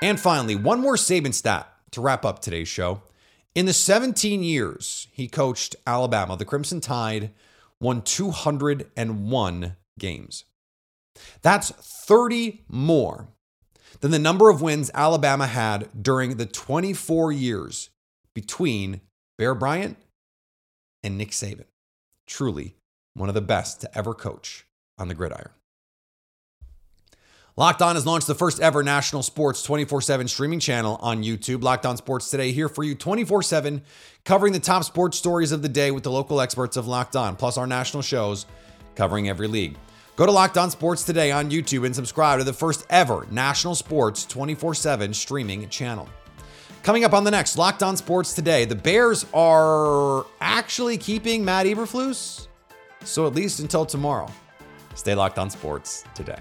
And 0.00 0.18
finally, 0.18 0.56
one 0.56 0.80
more 0.80 0.96
Saban 0.96 1.34
stat 1.34 1.70
to 1.90 2.00
wrap 2.00 2.24
up 2.24 2.40
today's 2.40 2.68
show. 2.68 3.02
In 3.54 3.66
the 3.66 3.74
17 3.74 4.42
years 4.42 5.08
he 5.12 5.28
coached 5.28 5.76
Alabama, 5.86 6.38
the 6.38 6.46
Crimson 6.46 6.80
Tide 6.80 7.30
won 7.78 8.00
201 8.00 9.76
games. 9.98 10.44
That's 11.42 11.70
30 12.06 12.64
more 12.68 13.28
than 14.00 14.10
the 14.10 14.18
number 14.18 14.50
of 14.50 14.62
wins 14.62 14.90
Alabama 14.94 15.46
had 15.46 15.88
during 16.00 16.36
the 16.36 16.46
24 16.46 17.32
years 17.32 17.90
between 18.34 19.00
Bear 19.38 19.54
Bryant 19.54 19.96
and 21.02 21.18
Nick 21.18 21.30
Saban. 21.30 21.64
Truly 22.26 22.76
one 23.14 23.28
of 23.28 23.34
the 23.34 23.40
best 23.40 23.80
to 23.82 23.98
ever 23.98 24.14
coach 24.14 24.66
on 24.98 25.08
the 25.08 25.14
gridiron. 25.14 25.50
Locked 27.54 27.82
On 27.82 27.96
has 27.96 28.06
launched 28.06 28.26
the 28.26 28.34
first 28.34 28.60
ever 28.60 28.82
national 28.82 29.22
sports 29.22 29.62
24 29.62 30.00
7 30.00 30.26
streaming 30.26 30.60
channel 30.60 30.96
on 31.02 31.22
YouTube. 31.22 31.62
Locked 31.62 31.84
On 31.84 31.98
Sports 31.98 32.30
Today 32.30 32.50
here 32.52 32.68
for 32.68 32.82
you 32.82 32.94
24 32.94 33.42
7, 33.42 33.82
covering 34.24 34.54
the 34.54 34.58
top 34.58 34.84
sports 34.84 35.18
stories 35.18 35.52
of 35.52 35.60
the 35.60 35.68
day 35.68 35.90
with 35.90 36.02
the 36.02 36.10
local 36.10 36.40
experts 36.40 36.78
of 36.78 36.88
Locked 36.88 37.14
On, 37.14 37.36
plus 37.36 37.58
our 37.58 37.66
national 37.66 38.02
shows 38.02 38.46
covering 38.94 39.28
every 39.28 39.48
league. 39.48 39.76
Go 40.14 40.26
to 40.26 40.32
Locked 40.32 40.58
On 40.58 40.70
Sports 40.70 41.04
Today 41.04 41.30
on 41.30 41.50
YouTube 41.50 41.86
and 41.86 41.94
subscribe 41.94 42.38
to 42.38 42.44
the 42.44 42.52
first 42.52 42.84
ever 42.90 43.26
national 43.30 43.74
sports 43.74 44.26
24 44.26 44.74
7 44.74 45.14
streaming 45.14 45.68
channel. 45.70 46.06
Coming 46.82 47.04
up 47.04 47.14
on 47.14 47.24
the 47.24 47.30
next 47.30 47.56
Locked 47.56 47.82
On 47.82 47.96
Sports 47.96 48.34
Today, 48.34 48.66
the 48.66 48.74
Bears 48.74 49.24
are 49.32 50.26
actually 50.40 50.98
keeping 50.98 51.42
Matt 51.42 51.64
Eberflus. 51.64 52.48
So 53.04 53.26
at 53.26 53.34
least 53.34 53.60
until 53.60 53.86
tomorrow, 53.86 54.30
stay 54.94 55.14
locked 55.14 55.38
on 55.38 55.48
sports 55.48 56.04
today. 56.14 56.38